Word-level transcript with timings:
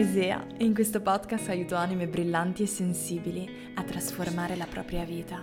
Isea 0.00 0.46
e 0.56 0.64
in 0.64 0.72
questo 0.72 1.02
podcast 1.02 1.50
aiuto 1.50 1.76
anime 1.76 2.08
brillanti 2.08 2.62
e 2.62 2.66
sensibili 2.66 3.70
a 3.74 3.82
trasformare 3.82 4.56
la 4.56 4.64
propria 4.64 5.04
vita 5.04 5.38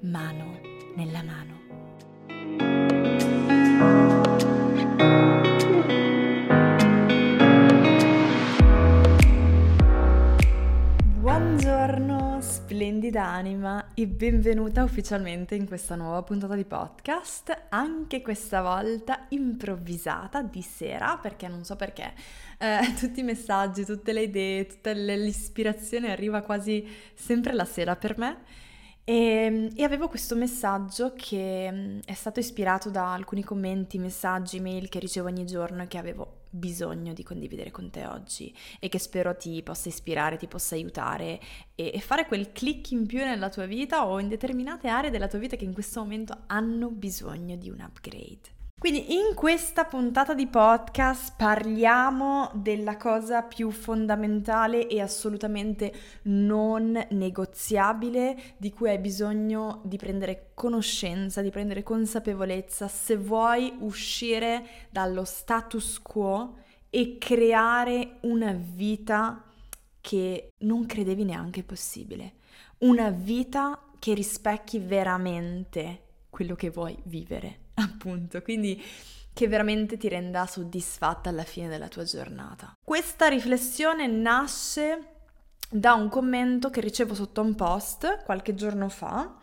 mano 0.00 0.58
nella 0.96 1.22
mano. 1.22 1.60
Buongiorno, 11.20 12.38
splendida 12.40 13.24
anima 13.24 13.81
e 13.94 14.06
benvenuta 14.06 14.82
ufficialmente 14.82 15.54
in 15.54 15.66
questa 15.66 15.96
nuova 15.96 16.22
puntata 16.22 16.54
di 16.54 16.64
podcast, 16.64 17.66
anche 17.68 18.22
questa 18.22 18.62
volta 18.62 19.26
improvvisata 19.28 20.40
di 20.42 20.62
sera, 20.62 21.18
perché 21.20 21.46
non 21.46 21.62
so 21.64 21.76
perché 21.76 22.14
eh, 22.58 22.78
tutti 22.98 23.20
i 23.20 23.22
messaggi, 23.22 23.84
tutte 23.84 24.12
le 24.12 24.22
idee, 24.22 24.66
tutta 24.66 24.92
l'ispirazione 24.92 26.10
arriva 26.10 26.40
quasi 26.40 26.86
sempre 27.14 27.52
la 27.52 27.66
sera 27.66 27.94
per 27.96 28.16
me. 28.16 28.38
E, 29.04 29.14
ehm, 29.14 29.70
e, 29.76 29.84
avevo 29.84 30.08
questo 30.08 30.36
messaggio 30.36 31.12
che 31.14 31.68
mm, 31.70 31.98
è 32.06 32.14
stato 32.14 32.40
ispirato 32.40 32.88
da 32.88 33.12
alcuni 33.12 33.44
commenti, 33.44 33.98
messaggi, 33.98 34.60
mail 34.60 34.88
che 34.88 35.00
ricevo 35.00 35.28
ogni 35.28 35.44
giorno 35.44 35.82
e 35.82 35.88
che 35.88 35.98
avevo 35.98 36.41
bisogno 36.54 37.14
di 37.14 37.22
condividere 37.22 37.70
con 37.70 37.90
te 37.90 38.04
oggi 38.06 38.54
e 38.78 38.88
che 38.88 38.98
spero 38.98 39.34
ti 39.34 39.62
possa 39.62 39.88
ispirare, 39.88 40.36
ti 40.36 40.46
possa 40.46 40.74
aiutare 40.74 41.40
e, 41.74 41.90
e 41.94 42.00
fare 42.00 42.26
quel 42.26 42.52
click 42.52 42.90
in 42.90 43.06
più 43.06 43.18
nella 43.18 43.48
tua 43.48 43.66
vita 43.66 44.06
o 44.06 44.20
in 44.20 44.28
determinate 44.28 44.88
aree 44.88 45.10
della 45.10 45.28
tua 45.28 45.38
vita 45.38 45.56
che 45.56 45.64
in 45.64 45.72
questo 45.72 46.00
momento 46.00 46.42
hanno 46.46 46.90
bisogno 46.90 47.56
di 47.56 47.70
un 47.70 47.80
upgrade. 47.80 48.60
Quindi 48.82 49.14
in 49.14 49.36
questa 49.36 49.84
puntata 49.84 50.34
di 50.34 50.48
podcast 50.48 51.34
parliamo 51.36 52.50
della 52.52 52.96
cosa 52.96 53.42
più 53.42 53.70
fondamentale 53.70 54.88
e 54.88 55.00
assolutamente 55.00 55.92
non 56.22 57.00
negoziabile 57.10 58.56
di 58.56 58.72
cui 58.72 58.88
hai 58.88 58.98
bisogno 58.98 59.82
di 59.84 59.96
prendere 59.98 60.50
conoscenza, 60.54 61.42
di 61.42 61.50
prendere 61.50 61.84
consapevolezza 61.84 62.88
se 62.88 63.16
vuoi 63.16 63.72
uscire 63.78 64.66
dallo 64.90 65.22
status 65.22 66.02
quo 66.02 66.56
e 66.90 67.18
creare 67.18 68.16
una 68.22 68.50
vita 68.52 69.44
che 70.00 70.48
non 70.64 70.86
credevi 70.86 71.22
neanche 71.22 71.62
possibile. 71.62 72.32
Una 72.78 73.10
vita 73.10 73.80
che 74.00 74.12
rispecchi 74.12 74.80
veramente 74.80 76.00
quello 76.30 76.56
che 76.56 76.70
vuoi 76.70 76.98
vivere. 77.04 77.61
appunto, 77.82 78.42
quindi 78.42 78.82
che 79.32 79.48
veramente 79.48 79.96
ti 79.96 80.08
renda 80.08 80.46
soddisfatta 80.46 81.30
alla 81.30 81.44
fine 81.44 81.68
della 81.68 81.88
tua 81.88 82.04
giornata. 82.04 82.76
Questa 82.84 83.28
riflessione 83.28 84.06
nasce 84.06 85.06
da 85.70 85.94
un 85.94 86.08
commento 86.10 86.68
che 86.68 86.82
ricevo 86.82 87.14
sotto 87.14 87.40
un 87.40 87.54
post 87.54 88.24
qualche 88.24 88.54
giorno 88.54 88.90
fa 88.90 89.34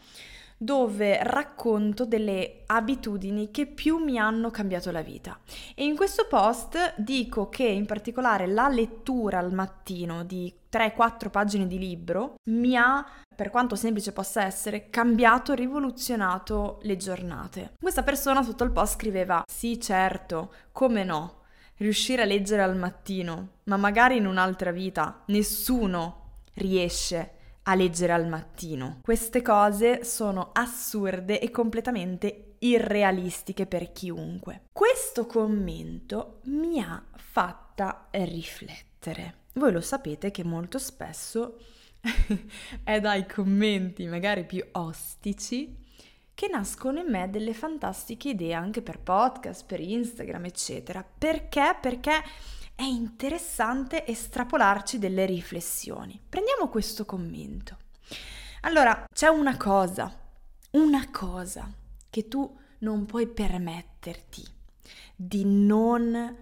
dove 0.62 1.24
racconto 1.24 2.04
delle 2.06 2.64
abitudini 2.66 3.50
che 3.50 3.66
più 3.66 3.98
mi 3.98 4.20
hanno 4.20 4.52
cambiato 4.52 4.92
la 4.92 5.02
vita. 5.02 5.40
E 5.74 5.86
in 5.86 5.96
questo 5.96 6.28
post 6.28 6.96
dico 6.98 7.48
che 7.48 7.64
in 7.64 7.86
particolare 7.86 8.46
la 8.46 8.68
lettura 8.68 9.40
al 9.40 9.54
mattino 9.54 10.26
di 10.26 10.54
3-4 10.70 11.30
pagine 11.30 11.66
di 11.66 11.80
libro 11.80 12.36
mi 12.50 12.76
ha, 12.76 13.06
per 13.34 13.50
quanto 13.50 13.76
semplice 13.76 14.12
possa 14.12 14.44
essere, 14.44 14.90
cambiato, 14.90 15.54
rivoluzionato 15.54 16.80
le 16.82 16.98
giornate. 16.98 17.72
Questa 17.80 18.04
persona 18.04 18.44
sotto 18.44 18.66
il 18.66 18.72
post 18.72 18.96
scriveva: 18.96 19.44
Sì, 19.50 19.80
certo, 19.80 20.54
come 20.74 21.06
no? 21.06 21.38
Riuscire 21.78 22.24
a 22.24 22.26
leggere 22.26 22.64
al 22.64 22.76
mattino, 22.76 23.60
ma 23.64 23.78
magari 23.78 24.18
in 24.18 24.26
un'altra 24.26 24.72
vita 24.72 25.24
nessuno 25.28 26.42
riesce 26.56 27.38
a 27.70 27.76
leggere 27.76 28.14
al 28.14 28.28
mattino. 28.28 29.00
Queste 29.02 29.44
cose 29.44 30.04
sono 30.04 30.50
assurde 30.54 31.40
e 31.40 31.52
completamente 31.52 32.56
irrealistiche 32.60 33.68
per 33.68 33.92
chiunque. 33.92 34.64
Questo 34.72 35.28
commento 35.28 36.40
mi 36.46 36.82
ha 36.82 37.02
fatta 37.16 38.08
riflettere. 38.12 39.36
Voi 39.54 39.72
lo 39.72 39.82
sapete 39.82 40.32
che 40.32 40.44
molto 40.44 40.80
spesso 40.80 41.60
è 42.84 43.00
dai 43.00 43.28
commenti 43.28 44.08
magari 44.08 44.46
più 44.46 44.66
ostici 44.72 45.78
che 46.34 46.48
nascono 46.48 47.00
in 47.00 47.08
me 47.08 47.30
delle 47.30 47.54
fantastiche 47.54 48.30
idee 48.30 48.54
anche 48.54 48.82
per 48.82 49.00
podcast, 49.00 49.66
per 49.66 49.80
Instagram, 49.80 50.46
eccetera. 50.46 51.06
Perché? 51.06 51.78
Perché 51.80 52.24
è 52.80 52.84
interessante 52.84 54.08
estrapolarci 54.08 55.00
delle 55.00 55.26
riflessioni. 55.26 56.18
Prendiamo 56.30 56.70
questo 56.70 57.04
commento. 57.04 57.76
Allora, 58.62 59.06
c'è 59.14 59.28
una 59.28 59.58
cosa, 59.58 60.10
una 60.72 61.10
cosa 61.12 61.70
che 62.10 62.30
tu 62.30 62.58
non 62.78 63.06
puoi 63.06 63.28
permetterti 63.28 64.46
di 65.14 65.44
non 65.44 66.38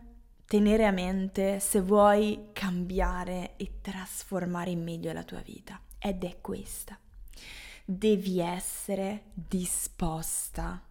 tenere 0.46 0.86
a 0.86 0.92
mente 0.92 1.60
se 1.60 1.82
vuoi 1.82 2.50
cambiare 2.54 3.56
e 3.58 3.82
trasformare 3.82 4.70
in 4.70 4.84
meglio 4.84 5.12
la 5.14 5.24
tua 5.24 5.42
vita. 5.42 5.82
Ed 5.98 6.24
è 6.24 6.38
questa. 6.40 7.00
Devi 7.84 8.40
essere 8.40 9.24
disposta 9.34 10.84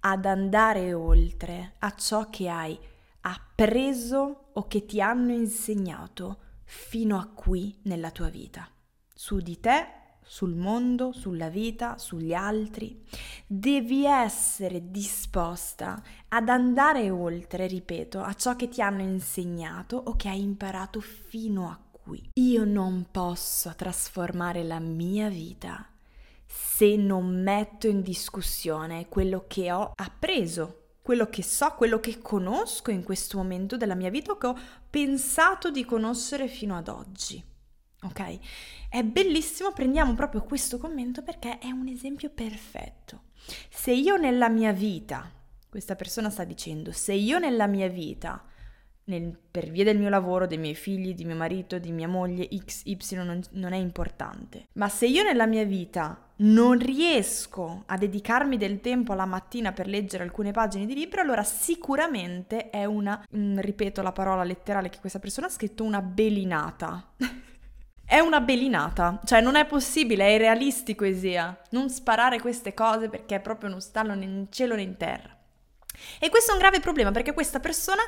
ad 0.00 0.24
andare 0.24 0.94
oltre 0.94 1.74
a 1.80 1.94
ciò 1.94 2.30
che 2.30 2.48
hai 2.48 2.78
appreso 3.20 4.47
o 4.58 4.66
che 4.66 4.84
ti 4.84 5.00
hanno 5.00 5.32
insegnato 5.32 6.38
fino 6.64 7.18
a 7.18 7.26
qui 7.26 7.78
nella 7.82 8.10
tua 8.10 8.28
vita, 8.28 8.68
su 9.14 9.38
di 9.38 9.60
te, 9.60 9.86
sul 10.20 10.54
mondo, 10.54 11.12
sulla 11.12 11.48
vita, 11.48 11.96
sugli 11.96 12.34
altri. 12.34 13.02
Devi 13.46 14.04
essere 14.04 14.90
disposta 14.90 16.02
ad 16.28 16.48
andare 16.48 17.08
oltre, 17.08 17.66
ripeto, 17.68 18.20
a 18.20 18.34
ciò 18.34 18.56
che 18.56 18.68
ti 18.68 18.82
hanno 18.82 19.02
insegnato 19.02 19.96
o 19.96 20.16
che 20.16 20.28
hai 20.28 20.42
imparato 20.42 21.00
fino 21.00 21.68
a 21.68 21.80
qui. 21.90 22.30
Io 22.34 22.64
non 22.64 23.06
posso 23.10 23.72
trasformare 23.76 24.64
la 24.64 24.80
mia 24.80 25.28
vita 25.28 25.86
se 26.44 26.96
non 26.96 27.42
metto 27.42 27.86
in 27.86 28.02
discussione 28.02 29.08
quello 29.08 29.44
che 29.46 29.70
ho 29.70 29.92
appreso 29.94 30.77
quello 31.08 31.30
che 31.30 31.42
so, 31.42 31.72
quello 31.72 32.00
che 32.00 32.18
conosco 32.18 32.90
in 32.90 33.02
questo 33.02 33.38
momento 33.38 33.78
della 33.78 33.94
mia 33.94 34.10
vita 34.10 34.32
o 34.32 34.36
che 34.36 34.46
ho 34.46 34.58
pensato 34.90 35.70
di 35.70 35.82
conoscere 35.86 36.48
fino 36.48 36.76
ad 36.76 36.88
oggi. 36.88 37.42
Ok? 38.02 38.38
È 38.90 39.02
bellissimo, 39.02 39.72
prendiamo 39.72 40.12
proprio 40.12 40.42
questo 40.42 40.76
commento 40.76 41.22
perché 41.22 41.56
è 41.60 41.70
un 41.70 41.88
esempio 41.88 42.28
perfetto. 42.28 43.22
Se 43.70 43.90
io 43.90 44.18
nella 44.18 44.50
mia 44.50 44.72
vita, 44.72 45.32
questa 45.70 45.96
persona 45.96 46.28
sta 46.28 46.44
dicendo, 46.44 46.92
se 46.92 47.14
io 47.14 47.38
nella 47.38 47.66
mia 47.66 47.88
vita 47.88 48.44
nel, 49.08 49.36
per 49.50 49.70
via 49.70 49.84
del 49.84 49.98
mio 49.98 50.08
lavoro, 50.08 50.46
dei 50.46 50.58
miei 50.58 50.74
figli, 50.74 51.14
di 51.14 51.24
mio 51.24 51.34
marito, 51.34 51.78
di 51.78 51.90
mia 51.92 52.08
moglie, 52.08 52.48
X, 52.64 52.82
Y 52.84 52.96
non, 53.14 53.40
non, 53.52 53.72
è 53.72 53.76
importante. 53.76 54.66
Ma 54.74 54.88
se 54.88 55.06
io 55.06 55.22
nella 55.22 55.46
mia 55.46 55.64
vita 55.64 56.30
non 56.36 56.78
riesco 56.78 57.82
a 57.86 57.96
dedicarmi 57.96 58.56
del 58.56 58.80
tempo 58.80 59.12
alla 59.12 59.24
mattina 59.24 59.72
per 59.72 59.88
leggere 59.88 60.22
alcune 60.22 60.52
pagine 60.52 60.86
di 60.86 60.94
libro, 60.94 61.20
allora 61.20 61.42
sicuramente 61.42 62.70
è 62.70 62.84
una, 62.84 63.24
mm, 63.36 63.58
ripeto 63.58 64.02
la 64.02 64.12
parola 64.12 64.44
letterale 64.44 64.88
che 64.88 65.00
questa 65.00 65.18
persona 65.18 65.46
ha 65.46 65.50
scritto, 65.50 65.84
una 65.84 66.02
belinata. 66.02 67.12
è 68.04 68.20
una 68.20 68.40
belinata, 68.40 69.20
cioè 69.24 69.40
non 69.40 69.56
è 69.56 69.66
possibile, 69.66 70.26
è 70.26 70.30
irrealistico 70.30 71.04
Esia, 71.04 71.60
non 71.70 71.90
sparare 71.90 72.40
queste 72.40 72.72
cose 72.72 73.08
perché 73.08 73.40
proprio 73.40 73.68
non 73.68 73.80
stanno 73.80 74.14
né 74.14 74.24
in 74.24 74.46
cielo 74.50 74.74
né 74.74 74.82
in 74.82 74.96
terra. 74.96 75.36
E 76.18 76.28
questo 76.30 76.50
è 76.50 76.54
un 76.54 76.60
grave 76.60 76.80
problema 76.80 77.10
perché 77.10 77.32
questa 77.32 77.60
persona 77.60 78.02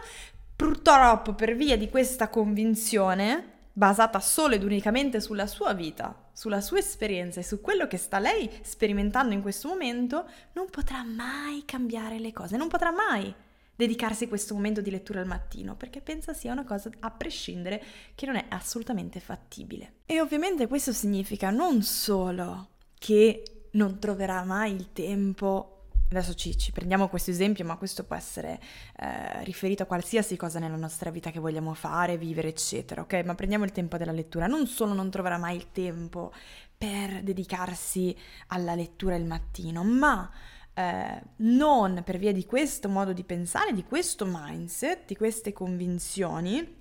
Purtroppo, 0.60 1.32
per 1.32 1.56
via 1.56 1.78
di 1.78 1.88
questa 1.88 2.28
convinzione, 2.28 3.60
basata 3.72 4.20
solo 4.20 4.56
ed 4.56 4.62
unicamente 4.62 5.18
sulla 5.18 5.46
sua 5.46 5.72
vita, 5.72 6.28
sulla 6.34 6.60
sua 6.60 6.80
esperienza 6.80 7.40
e 7.40 7.42
su 7.42 7.62
quello 7.62 7.86
che 7.86 7.96
sta 7.96 8.18
lei 8.18 8.50
sperimentando 8.60 9.32
in 9.32 9.40
questo 9.40 9.68
momento, 9.68 10.26
non 10.52 10.66
potrà 10.68 11.02
mai 11.02 11.62
cambiare 11.64 12.18
le 12.18 12.34
cose, 12.34 12.58
non 12.58 12.68
potrà 12.68 12.90
mai 12.90 13.34
dedicarsi 13.74 14.28
questo 14.28 14.52
momento 14.52 14.82
di 14.82 14.90
lettura 14.90 15.20
al 15.20 15.26
mattino, 15.26 15.76
perché 15.76 16.02
pensa 16.02 16.34
sia 16.34 16.52
una 16.52 16.64
cosa 16.64 16.90
a 16.98 17.10
prescindere 17.10 17.82
che 18.14 18.26
non 18.26 18.36
è 18.36 18.44
assolutamente 18.50 19.18
fattibile. 19.18 20.00
E 20.04 20.20
ovviamente 20.20 20.66
questo 20.66 20.92
significa 20.92 21.48
non 21.48 21.80
solo 21.80 22.72
che 22.98 23.68
non 23.70 23.98
troverà 23.98 24.44
mai 24.44 24.74
il 24.74 24.92
tempo 24.92 25.79
Adesso 26.10 26.34
ci, 26.34 26.58
ci, 26.58 26.72
prendiamo 26.72 27.08
questo 27.08 27.30
esempio, 27.30 27.64
ma 27.64 27.76
questo 27.76 28.02
può 28.02 28.16
essere 28.16 28.58
eh, 28.98 29.44
riferito 29.44 29.84
a 29.84 29.86
qualsiasi 29.86 30.36
cosa 30.36 30.58
nella 30.58 30.76
nostra 30.76 31.10
vita 31.10 31.30
che 31.30 31.38
vogliamo 31.38 31.72
fare, 31.72 32.18
vivere, 32.18 32.48
eccetera, 32.48 33.02
ok? 33.02 33.22
Ma 33.24 33.36
prendiamo 33.36 33.62
il 33.64 33.70
tempo 33.70 33.96
della 33.96 34.10
lettura. 34.10 34.48
Non 34.48 34.66
solo 34.66 34.92
non 34.92 35.08
troverà 35.08 35.38
mai 35.38 35.54
il 35.54 35.70
tempo 35.70 36.32
per 36.76 37.22
dedicarsi 37.22 38.16
alla 38.48 38.74
lettura 38.74 39.14
il 39.14 39.24
mattino, 39.24 39.84
ma 39.84 40.28
eh, 40.74 41.22
non 41.36 42.02
per 42.04 42.18
via 42.18 42.32
di 42.32 42.44
questo 42.44 42.88
modo 42.88 43.12
di 43.12 43.22
pensare, 43.22 43.72
di 43.72 43.84
questo 43.84 44.26
mindset, 44.26 45.06
di 45.06 45.16
queste 45.16 45.52
convinzioni, 45.52 46.78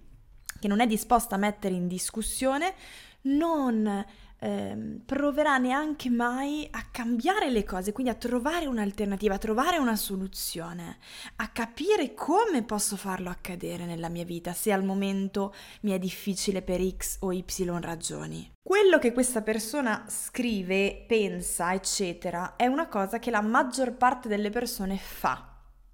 che 0.60 0.68
non 0.68 0.80
è 0.80 0.88
disposta 0.88 1.36
a 1.36 1.38
mettere 1.38 1.76
in 1.76 1.88
discussione, 1.88 2.74
non 3.22 4.06
eh, 4.40 5.00
proverà 5.06 5.58
neanche 5.58 6.10
mai 6.10 6.68
a 6.72 6.86
cambiare 6.92 7.50
le 7.50 7.64
cose, 7.64 7.92
quindi 7.92 8.12
a 8.12 8.16
trovare 8.16 8.66
un'alternativa, 8.66 9.36
a 9.36 9.40
trovare 9.40 9.78
una 9.78 9.96
soluzione, 9.96 10.98
a 11.38 11.50
capire 11.50 12.14
come 12.14 12.64
posso 12.64 12.96
farlo 12.96 13.30
accadere 13.30 13.86
nella 13.86 14.10
mia 14.10 14.26
vita 14.26 14.54
se 14.54 14.72
al 14.72 14.84
momento 14.84 15.54
mi 15.82 15.92
è 15.92 16.00
difficile 16.00 16.62
per 16.62 16.82
X 16.82 17.18
o 17.22 17.32
Y 17.32 17.46
ragioni. 17.82 18.52
Quello 18.62 19.00
che 19.00 19.14
questa 19.14 19.42
persona 19.42 20.06
scrive, 20.08 21.04
pensa, 21.08 21.74
eccetera, 21.74 22.56
è 22.56 22.68
una 22.68 22.88
cosa 22.88 23.20
che 23.20 23.32
la 23.32 23.42
maggior 23.42 23.94
parte 23.94 24.28
delle 24.28 24.50
persone 24.50 24.98
fa. 24.98 25.48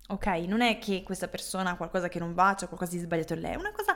Ok? 0.07 0.27
Non 0.47 0.61
è 0.61 0.77
che 0.77 1.01
questa 1.03 1.27
persona 1.27 1.71
ha 1.71 1.77
qualcosa 1.77 2.09
che 2.09 2.19
non 2.19 2.33
va, 2.33 2.53
c'è 2.55 2.67
qualcosa 2.67 2.91
di 2.91 2.99
sbagliato 2.99 3.33
in 3.33 3.39
lei, 3.39 3.53
è 3.53 3.57
una 3.57 3.71
cosa 3.71 3.95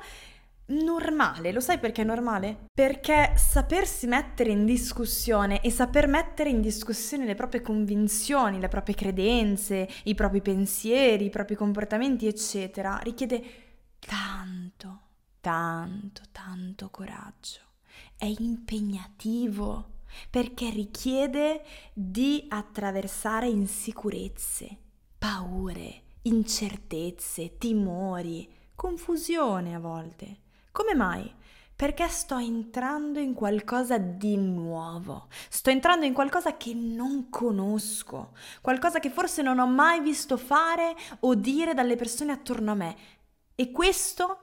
normale. 0.69 1.51
Lo 1.51 1.60
sai 1.60 1.80
perché 1.80 2.01
è 2.01 2.06
normale? 2.06 2.68
Perché 2.74 3.33
sapersi 3.36 4.07
mettere 4.07 4.51
in 4.51 4.66
discussione 4.66 5.62
e 5.62 5.71
saper 5.71 6.07
mettere 6.07 6.50
in 6.50 6.62
discussione 6.62 7.25
le 7.25 7.36
proprie 7.36 7.62
convinzioni, 7.62 8.60
le 8.60 8.68
proprie 8.68 8.95
credenze, 8.95 9.88
i 10.04 10.16
propri 10.16 10.42
pensieri, 10.42 11.25
i 11.25 11.30
propri 11.30 11.56
comportamenti, 11.56 12.27
eccetera, 12.27 12.98
richiede 12.98 13.44
tanto, 14.00 15.01
tanto, 15.39 16.21
tanto 16.31 16.89
coraggio. 16.89 17.62
È 18.16 18.25
impegnativo 18.25 19.98
perché 20.30 20.69
richiede 20.69 21.63
di 21.94 22.45
attraversare 22.50 23.48
insicurezze, 23.48 24.77
paure, 25.18 26.01
incertezze, 26.24 27.57
timori, 27.57 28.50
confusione 28.75 29.75
a 29.75 29.80
volte 29.80 30.48
come 30.71 30.94
mai? 30.95 31.36
Perché 31.75 32.07
sto 32.10 32.38
entrando 32.38 33.19
in 33.19 33.33
qualcosa 33.33 33.98
di 33.98 34.36
nuovo, 34.36 35.27
sto 35.50 35.69
entrando 35.69 36.06
in 36.06 36.13
qualcosa 36.13 36.57
che 36.57 36.74
non 36.74 37.30
conosco, 37.30 38.33
qualcosa 38.60 39.00
che 39.00 39.10
forse 39.10 39.42
non 39.42 39.60
ho 39.60 39.68
mai 39.68 40.01
visto 40.01 40.36
fare 40.36 40.94
o 41.21 41.36
dire 41.36 41.74
dalle 41.74 41.95
persone 41.95 42.33
attorno 42.33 42.71
a 42.71 42.75
me. 42.75 42.98
E 43.56 43.71
questo 43.71 44.38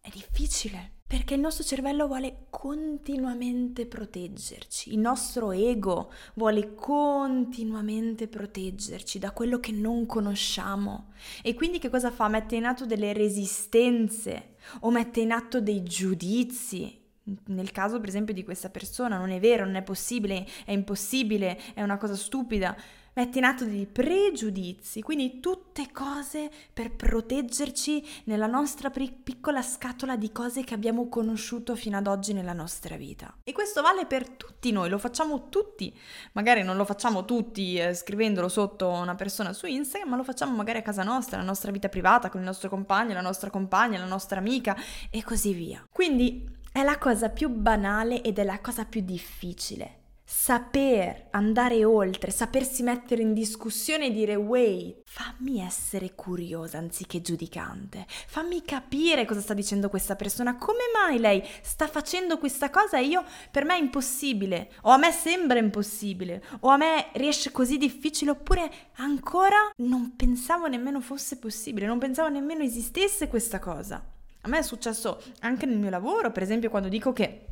è 0.00 0.10
difficile. 0.10 0.93
Perché 1.14 1.34
il 1.34 1.40
nostro 1.40 1.62
cervello 1.62 2.08
vuole 2.08 2.46
continuamente 2.50 3.86
proteggerci, 3.86 4.94
il 4.94 4.98
nostro 4.98 5.52
ego 5.52 6.10
vuole 6.34 6.74
continuamente 6.74 8.26
proteggerci 8.26 9.20
da 9.20 9.30
quello 9.30 9.60
che 9.60 9.70
non 9.70 10.06
conosciamo. 10.06 11.12
E 11.40 11.54
quindi 11.54 11.78
che 11.78 11.88
cosa 11.88 12.10
fa? 12.10 12.26
Mette 12.26 12.56
in 12.56 12.64
atto 12.64 12.84
delle 12.84 13.12
resistenze 13.12 14.56
o 14.80 14.90
mette 14.90 15.20
in 15.20 15.30
atto 15.30 15.60
dei 15.60 15.84
giudizi. 15.84 17.00
Nel 17.46 17.70
caso 17.70 18.00
per 18.00 18.08
esempio 18.08 18.34
di 18.34 18.42
questa 18.42 18.68
persona 18.68 19.16
non 19.16 19.30
è 19.30 19.38
vero, 19.38 19.64
non 19.64 19.76
è 19.76 19.82
possibile, 19.82 20.44
è 20.64 20.72
impossibile, 20.72 21.56
è 21.74 21.82
una 21.84 21.96
cosa 21.96 22.16
stupida 22.16 22.76
mette 23.14 23.38
in 23.38 23.44
atto 23.44 23.64
dei 23.64 23.86
pregiudizi, 23.86 25.00
quindi 25.00 25.40
tutte 25.40 25.90
cose 25.92 26.50
per 26.72 26.92
proteggerci 26.92 28.22
nella 28.24 28.46
nostra 28.46 28.90
piccola 28.90 29.62
scatola 29.62 30.16
di 30.16 30.32
cose 30.32 30.64
che 30.64 30.74
abbiamo 30.74 31.08
conosciuto 31.08 31.76
fino 31.76 31.96
ad 31.96 32.06
oggi 32.06 32.32
nella 32.32 32.52
nostra 32.52 32.96
vita. 32.96 33.36
E 33.44 33.52
questo 33.52 33.82
vale 33.82 34.06
per 34.06 34.28
tutti 34.28 34.72
noi, 34.72 34.88
lo 34.88 34.98
facciamo 34.98 35.48
tutti, 35.48 35.96
magari 36.32 36.62
non 36.62 36.76
lo 36.76 36.84
facciamo 36.84 37.24
tutti 37.24 37.76
eh, 37.76 37.94
scrivendolo 37.94 38.48
sotto 38.48 38.88
una 38.88 39.14
persona 39.14 39.52
su 39.52 39.66
Instagram, 39.66 40.10
ma 40.10 40.16
lo 40.16 40.24
facciamo 40.24 40.54
magari 40.54 40.78
a 40.78 40.82
casa 40.82 41.02
nostra, 41.02 41.36
nella 41.36 41.48
nostra 41.48 41.70
vita 41.70 41.88
privata, 41.88 42.28
con 42.30 42.40
il 42.40 42.46
nostro 42.46 42.68
compagno, 42.68 43.14
la 43.14 43.20
nostra 43.20 43.50
compagna, 43.50 43.98
la 43.98 44.04
nostra 44.06 44.38
amica 44.38 44.76
e 45.10 45.22
così 45.22 45.52
via. 45.52 45.86
Quindi 45.90 46.44
è 46.72 46.82
la 46.82 46.98
cosa 46.98 47.28
più 47.28 47.48
banale 47.48 48.22
ed 48.22 48.38
è 48.38 48.44
la 48.44 48.60
cosa 48.60 48.84
più 48.84 49.00
difficile 49.02 50.02
saper 50.24 51.28
andare 51.30 51.84
oltre, 51.84 52.30
sapersi 52.30 52.82
mettere 52.82 53.22
in 53.22 53.34
discussione 53.34 54.06
e 54.06 54.12
dire 54.12 54.34
wait, 54.34 55.02
fammi 55.04 55.60
essere 55.60 56.14
curiosa 56.14 56.78
anziché 56.78 57.20
giudicante, 57.20 58.06
fammi 58.08 58.62
capire 58.62 59.26
cosa 59.26 59.40
sta 59.40 59.52
dicendo 59.52 59.90
questa 59.90 60.16
persona, 60.16 60.56
come 60.56 60.84
mai 60.92 61.18
lei 61.18 61.42
sta 61.62 61.86
facendo 61.86 62.38
questa 62.38 62.70
cosa 62.70 62.98
e 62.98 63.04
io 63.04 63.22
per 63.50 63.64
me 63.64 63.74
è 63.74 63.80
impossibile, 63.80 64.70
o 64.82 64.90
a 64.90 64.96
me 64.96 65.12
sembra 65.12 65.58
impossibile, 65.58 66.42
o 66.60 66.68
a 66.68 66.76
me 66.78 67.08
riesce 67.12 67.52
così 67.52 67.76
difficile, 67.76 68.30
oppure 68.30 68.70
ancora 68.96 69.70
non 69.76 70.16
pensavo 70.16 70.66
nemmeno 70.66 71.00
fosse 71.00 71.36
possibile, 71.36 71.86
non 71.86 71.98
pensavo 71.98 72.28
nemmeno 72.28 72.62
esistesse 72.62 73.28
questa 73.28 73.58
cosa. 73.58 74.02
A 74.40 74.48
me 74.48 74.58
è 74.58 74.62
successo 74.62 75.22
anche 75.40 75.66
nel 75.66 75.78
mio 75.78 75.90
lavoro, 75.90 76.30
per 76.30 76.42
esempio 76.42 76.70
quando 76.70 76.88
dico 76.88 77.12
che 77.12 77.46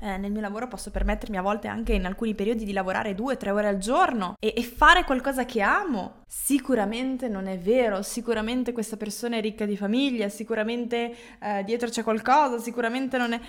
eh, 0.00 0.16
nel 0.16 0.30
mio 0.30 0.40
lavoro 0.40 0.68
posso 0.68 0.90
permettermi 0.90 1.36
a 1.36 1.42
volte 1.42 1.68
anche 1.68 1.92
in 1.92 2.06
alcuni 2.06 2.34
periodi 2.34 2.64
di 2.64 2.72
lavorare 2.72 3.14
due 3.14 3.36
tre 3.36 3.50
ore 3.50 3.68
al 3.68 3.78
giorno 3.78 4.36
e, 4.38 4.54
e 4.56 4.62
fare 4.62 5.04
qualcosa 5.04 5.44
che 5.44 5.60
amo. 5.60 6.22
Sicuramente 6.26 7.28
non 7.28 7.46
è 7.46 7.58
vero, 7.58 8.02
sicuramente 8.02 8.72
questa 8.72 8.96
persona 8.96 9.36
è 9.36 9.40
ricca 9.40 9.64
di 9.64 9.76
famiglia, 9.76 10.28
sicuramente 10.28 11.14
eh, 11.40 11.64
dietro 11.64 11.88
c'è 11.88 12.02
qualcosa, 12.02 12.58
sicuramente 12.58 13.18
non 13.18 13.32
è... 13.32 13.40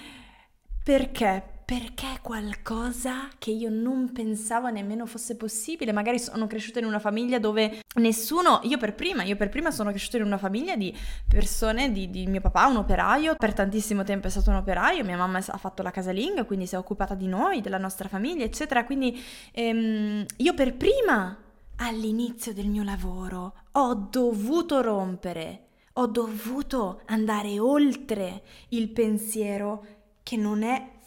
Perché? 0.83 1.58
Perché 1.69 2.17
qualcosa 2.23 3.27
che 3.37 3.51
io 3.51 3.69
non 3.69 4.11
pensavo 4.11 4.69
nemmeno 4.69 5.05
fosse 5.05 5.35
possibile. 5.35 5.91
Magari 5.91 6.17
sono 6.17 6.47
cresciuta 6.47 6.79
in 6.79 6.85
una 6.85 6.97
famiglia 6.97 7.37
dove 7.37 7.81
nessuno, 7.97 8.61
io 8.63 8.79
per 8.79 8.95
prima, 8.95 9.21
io 9.21 9.35
per 9.35 9.49
prima 9.49 9.69
sono 9.69 9.91
cresciuta 9.91 10.17
in 10.17 10.23
una 10.23 10.39
famiglia 10.39 10.75
di 10.75 10.91
persone, 11.27 11.91
di, 11.91 12.09
di 12.09 12.25
mio 12.25 12.41
papà, 12.41 12.65
un 12.65 12.77
operaio, 12.77 13.35
per 13.35 13.53
tantissimo 13.53 14.03
tempo 14.03 14.25
è 14.25 14.31
stato 14.31 14.49
un 14.49 14.55
operaio, 14.55 15.03
mia 15.03 15.15
mamma 15.15 15.37
ha 15.45 15.57
fatto 15.57 15.83
la 15.83 15.91
casalinga, 15.91 16.43
quindi 16.43 16.65
si 16.65 16.73
è 16.73 16.77
occupata 16.79 17.13
di 17.13 17.27
noi, 17.27 17.61
della 17.61 17.77
nostra 17.77 18.09
famiglia, 18.09 18.45
eccetera. 18.45 18.83
Quindi 18.83 19.21
ehm, 19.51 20.25
io 20.37 20.53
per 20.55 20.73
prima, 20.73 21.37
all'inizio 21.75 22.51
del 22.51 22.67
mio 22.67 22.81
lavoro, 22.81 23.53
ho 23.73 23.93
dovuto 24.09 24.81
rompere, 24.81 25.65
ho 25.93 26.07
dovuto 26.07 27.01
andare 27.05 27.59
oltre 27.59 28.41
il 28.69 28.89
pensiero 28.89 29.85
che 30.23 30.35
non 30.35 30.63
è 30.63 30.97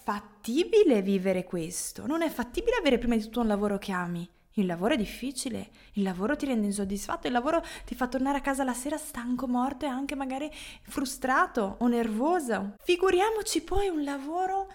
fattibile 0.42 1.02
vivere 1.02 1.44
questo, 1.44 2.04
non 2.04 2.20
è 2.20 2.28
fattibile 2.28 2.74
avere 2.74 2.98
prima 2.98 3.14
di 3.14 3.22
tutto 3.22 3.38
un 3.38 3.46
lavoro 3.46 3.78
che 3.78 3.92
ami. 3.92 4.28
Il 4.54 4.66
lavoro 4.66 4.94
è 4.94 4.96
difficile, 4.96 5.70
il 5.92 6.02
lavoro 6.02 6.34
ti 6.34 6.46
rende 6.46 6.66
insoddisfatto, 6.66 7.28
il 7.28 7.32
lavoro 7.32 7.62
ti 7.84 7.94
fa 7.94 8.08
tornare 8.08 8.38
a 8.38 8.40
casa 8.40 8.64
la 8.64 8.72
sera 8.72 8.96
stanco, 8.96 9.46
morto 9.46 9.84
e 9.84 9.88
anche 9.88 10.16
magari 10.16 10.50
frustrato 10.82 11.76
o 11.78 11.86
nervoso. 11.86 12.74
Figuriamoci 12.82 13.62
poi 13.62 13.86
un 13.86 14.02
lavoro 14.02 14.66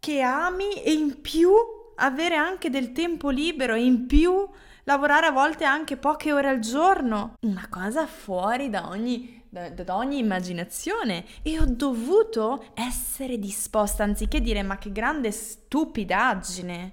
che 0.00 0.22
ami 0.22 0.82
e 0.82 0.92
in 0.92 1.20
più 1.20 1.52
avere 1.94 2.34
anche 2.34 2.68
del 2.68 2.90
tempo 2.90 3.30
libero 3.30 3.74
e 3.74 3.84
in 3.84 4.06
più 4.06 4.48
lavorare 4.82 5.26
a 5.26 5.30
volte 5.30 5.64
anche 5.64 5.96
poche 5.96 6.32
ore 6.32 6.48
al 6.48 6.58
giorno. 6.58 7.34
Una 7.42 7.68
cosa 7.70 8.08
fuori 8.08 8.70
da 8.70 8.88
ogni 8.88 9.41
da, 9.52 9.68
da, 9.68 9.96
ogni 9.96 10.16
immaginazione 10.16 11.26
e 11.42 11.60
ho 11.60 11.66
dovuto 11.66 12.64
essere 12.72 13.38
disposta, 13.38 14.02
anziché 14.02 14.40
dire 14.40 14.62
ma 14.62 14.78
che 14.78 14.90
grande 14.90 15.30
stupidaggine 15.30 16.92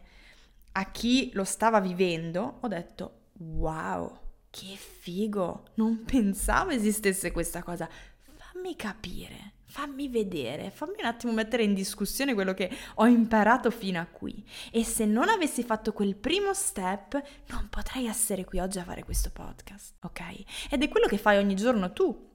a 0.74 0.92
chi 0.92 1.32
lo 1.34 1.46
stava 1.46 1.80
vivendo, 1.80 2.58
ho 2.60 2.68
detto 2.68 3.20
wow, 3.38 4.14
che 4.50 4.76
figo, 4.76 5.68
non 5.76 6.04
pensavo 6.04 6.72
esistesse 6.72 7.32
questa 7.32 7.64
cosa, 7.64 7.88
fammi 8.36 8.76
capire. 8.76 9.54
Fammi 9.70 10.10
vedere, 10.10 10.72
fammi 10.72 10.96
un 10.98 11.06
attimo 11.06 11.32
mettere 11.32 11.62
in 11.62 11.76
discussione 11.76 12.34
quello 12.34 12.56
che 12.56 12.72
ho 12.96 13.06
imparato 13.06 13.70
fino 13.70 14.00
a 14.00 14.06
qui. 14.06 14.44
E 14.72 14.84
se 14.84 15.06
non 15.06 15.30
avessi 15.30 15.62
fatto 15.62 15.94
quel 15.94 16.16
primo 16.16 16.56
step, 16.56 17.22
non 17.50 17.70
potrei 17.70 18.08
essere 18.08 18.46
qui 18.46 18.58
oggi 18.58 18.80
a 18.80 18.84
fare 18.84 19.04
questo 19.04 19.30
podcast, 19.30 19.94
ok? 20.02 20.72
Ed 20.72 20.82
è 20.82 20.90
quello 20.90 21.06
che 21.06 21.20
fai 21.20 21.38
ogni 21.38 21.56
giorno 21.56 21.94
tu 21.94 22.29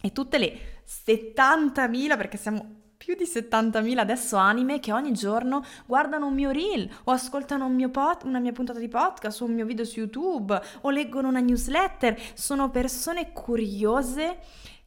e 0.00 0.12
tutte 0.12 0.38
le 0.38 0.82
70.000, 0.86 2.16
perché 2.16 2.36
siamo 2.36 2.76
più 2.98 3.14
di 3.14 3.24
70.000 3.24 3.98
adesso 3.98 4.36
anime 4.36 4.80
che 4.80 4.92
ogni 4.92 5.12
giorno 5.12 5.64
guardano 5.86 6.26
un 6.26 6.34
mio 6.34 6.50
reel 6.50 6.90
o 7.04 7.12
ascoltano 7.12 7.64
un 7.64 7.90
pod, 7.90 8.22
una 8.24 8.40
mia 8.40 8.52
puntata 8.52 8.80
di 8.80 8.88
podcast 8.88 9.40
o 9.40 9.44
un 9.44 9.54
mio 9.54 9.64
video 9.64 9.84
su 9.84 10.00
YouTube 10.00 10.60
o 10.80 10.90
leggono 10.90 11.28
una 11.28 11.40
newsletter. 11.40 12.20
Sono 12.34 12.70
persone 12.70 13.32
curiose 13.32 14.40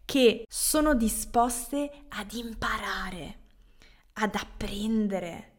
che 0.05 0.45
sono 0.47 0.93
disposte 0.93 1.89
ad 2.09 2.33
imparare, 2.33 3.37
ad 4.13 4.35
apprendere, 4.35 5.51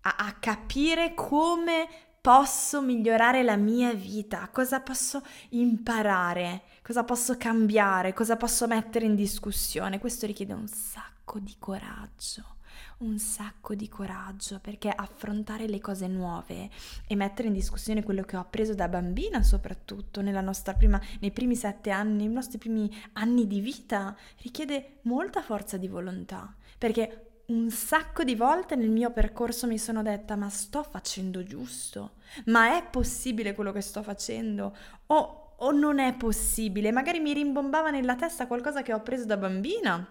a, 0.00 0.14
a 0.18 0.32
capire 0.40 1.12
come 1.14 1.88
posso 2.20 2.82
migliorare 2.82 3.42
la 3.42 3.56
mia 3.56 3.92
vita, 3.94 4.48
cosa 4.52 4.80
posso 4.80 5.22
imparare, 5.50 6.62
cosa 6.82 7.04
posso 7.04 7.36
cambiare, 7.36 8.12
cosa 8.12 8.36
posso 8.36 8.66
mettere 8.66 9.06
in 9.06 9.14
discussione. 9.14 9.98
Questo 9.98 10.26
richiede 10.26 10.52
un 10.52 10.66
sacco 10.66 11.38
di 11.38 11.56
coraggio, 11.58 12.56
un 12.98 13.18
sacco 13.18 13.74
di 13.74 13.88
coraggio 13.88 14.58
perché 14.60 14.88
affrontare 14.88 15.68
le 15.68 15.80
cose 15.80 16.06
nuove 16.06 16.70
e 17.06 17.14
mettere 17.14 17.48
in 17.48 17.54
discussione 17.54 18.02
quello 18.02 18.22
che 18.22 18.36
ho 18.36 18.40
appreso 18.40 18.74
da 18.74 18.88
bambina, 18.88 19.42
soprattutto 19.42 20.22
prima, 20.76 21.00
nei 21.20 21.30
primi 21.30 21.54
sette 21.54 21.90
anni, 21.90 22.24
nei 22.24 22.32
nostri 22.32 22.58
primi 22.58 22.90
anni 23.12 23.46
di 23.46 23.60
vita, 23.60 24.16
richiede 24.42 24.98
molta 25.02 25.42
forza 25.42 25.76
di 25.76 25.88
volontà. 25.88 26.54
Perché 26.76 27.27
un 27.48 27.70
sacco 27.70 28.24
di 28.24 28.34
volte 28.34 28.76
nel 28.76 28.90
mio 28.90 29.10
percorso 29.10 29.66
mi 29.66 29.78
sono 29.78 30.02
detta 30.02 30.36
ma 30.36 30.50
sto 30.50 30.82
facendo 30.82 31.42
giusto? 31.44 32.12
Ma 32.46 32.76
è 32.76 32.84
possibile 32.90 33.54
quello 33.54 33.72
che 33.72 33.80
sto 33.80 34.02
facendo? 34.02 34.76
O, 35.06 35.54
o 35.56 35.70
non 35.70 35.98
è 35.98 36.14
possibile? 36.14 36.92
Magari 36.92 37.20
mi 37.20 37.32
rimbombava 37.32 37.90
nella 37.90 38.16
testa 38.16 38.46
qualcosa 38.46 38.82
che 38.82 38.92
ho 38.92 38.96
appreso 38.96 39.24
da 39.24 39.38
bambina. 39.38 40.06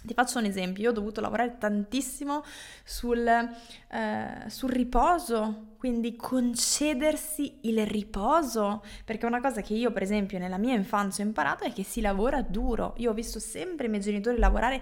Ti 0.00 0.14
faccio 0.14 0.38
un 0.38 0.44
esempio, 0.44 0.84
io 0.84 0.90
ho 0.90 0.92
dovuto 0.92 1.20
lavorare 1.20 1.58
tantissimo 1.58 2.44
sul, 2.84 3.26
eh, 3.26 4.44
sul, 4.46 4.70
riposo, 4.70 5.74
quindi 5.76 6.14
concedersi 6.14 7.58
il 7.62 7.84
riposo, 7.84 8.84
perché 9.04 9.26
una 9.26 9.40
cosa 9.40 9.60
che 9.60 9.74
io 9.74 9.90
per 9.90 10.02
esempio 10.02 10.38
nella 10.38 10.56
mia 10.56 10.74
infanzia 10.74 11.24
ho 11.24 11.26
imparato 11.26 11.64
è 11.64 11.72
che 11.72 11.82
si 11.82 12.00
lavora 12.00 12.42
duro. 12.42 12.94
Io 12.98 13.10
ho 13.10 13.14
visto 13.14 13.40
sempre 13.40 13.86
i 13.86 13.90
miei 13.90 14.00
genitori 14.00 14.38
lavorare 14.38 14.80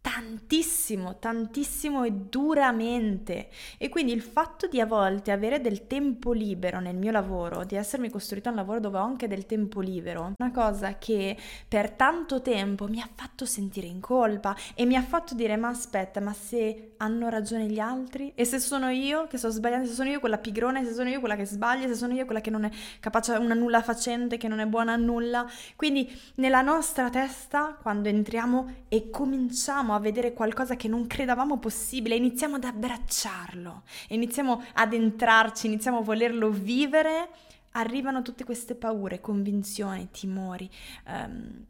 tantissimo, 0.00 1.18
tantissimo 1.18 2.04
e 2.04 2.12
duramente. 2.12 3.48
E 3.78 3.88
quindi 3.88 4.12
il 4.12 4.22
fatto 4.22 4.66
di 4.66 4.80
a 4.80 4.86
volte 4.86 5.30
avere 5.30 5.60
del 5.60 5.86
tempo 5.86 6.32
libero 6.32 6.80
nel 6.80 6.96
mio 6.96 7.10
lavoro, 7.10 7.64
di 7.64 7.76
essermi 7.76 8.10
costruito 8.10 8.48
un 8.48 8.56
lavoro 8.56 8.80
dove 8.80 8.98
ho 8.98 9.02
anche 9.02 9.28
del 9.28 9.46
tempo 9.46 9.80
libero, 9.80 10.32
una 10.38 10.50
cosa 10.52 10.96
che 10.98 11.36
per 11.66 11.90
tanto 11.90 12.40
tempo 12.40 12.88
mi 12.88 13.00
ha 13.00 13.08
fatto 13.12 13.44
sentire 13.44 13.86
in 13.86 14.00
colpa 14.00 14.56
e 14.74 14.86
mi 14.86 14.96
ha 14.96 15.02
fatto 15.02 15.34
dire 15.34 15.56
ma 15.56 15.68
aspetta, 15.68 16.20
ma 16.20 16.32
se 16.32 16.94
hanno 16.98 17.28
ragione 17.28 17.66
gli 17.66 17.78
altri? 17.78 18.32
E 18.34 18.44
se 18.44 18.58
sono 18.58 18.88
io 18.88 19.26
che 19.26 19.38
sto 19.38 19.50
sbagliando, 19.50 19.86
se 19.86 19.94
sono 19.94 20.08
io 20.08 20.20
quella 20.20 20.38
pigrona, 20.38 20.82
se 20.84 20.92
sono 20.92 21.08
io 21.08 21.20
quella 21.20 21.36
che 21.36 21.44
sbaglia, 21.44 21.86
se 21.86 21.94
sono 21.94 22.14
io 22.14 22.24
quella 22.24 22.40
che 22.40 22.50
non 22.50 22.64
è 22.64 22.70
capace, 23.00 23.32
una 23.32 23.54
nulla 23.54 23.82
facente, 23.82 24.36
che 24.36 24.48
non 24.48 24.60
è 24.60 24.66
buona 24.66 24.94
a 24.94 24.96
nulla. 24.96 25.46
Quindi 25.76 26.10
nella 26.36 26.62
nostra 26.62 27.10
testa, 27.10 27.76
quando 27.80 28.08
entriamo 28.08 28.84
e 28.88 29.10
cominciamo 29.10 29.87
a 29.94 30.00
vedere 30.00 30.32
qualcosa 30.32 30.76
che 30.76 30.88
non 30.88 31.06
credavamo 31.06 31.58
possibile, 31.58 32.16
iniziamo 32.16 32.56
ad 32.56 32.64
abbracciarlo, 32.64 33.82
iniziamo 34.08 34.62
ad 34.74 34.92
entrarci, 34.92 35.66
iniziamo 35.66 35.98
a 35.98 36.02
volerlo 36.02 36.50
vivere, 36.50 37.28
arrivano 37.72 38.22
tutte 38.22 38.44
queste 38.44 38.74
paure, 38.74 39.20
convinzioni, 39.20 40.08
timori, 40.10 40.70
um, 41.06 41.64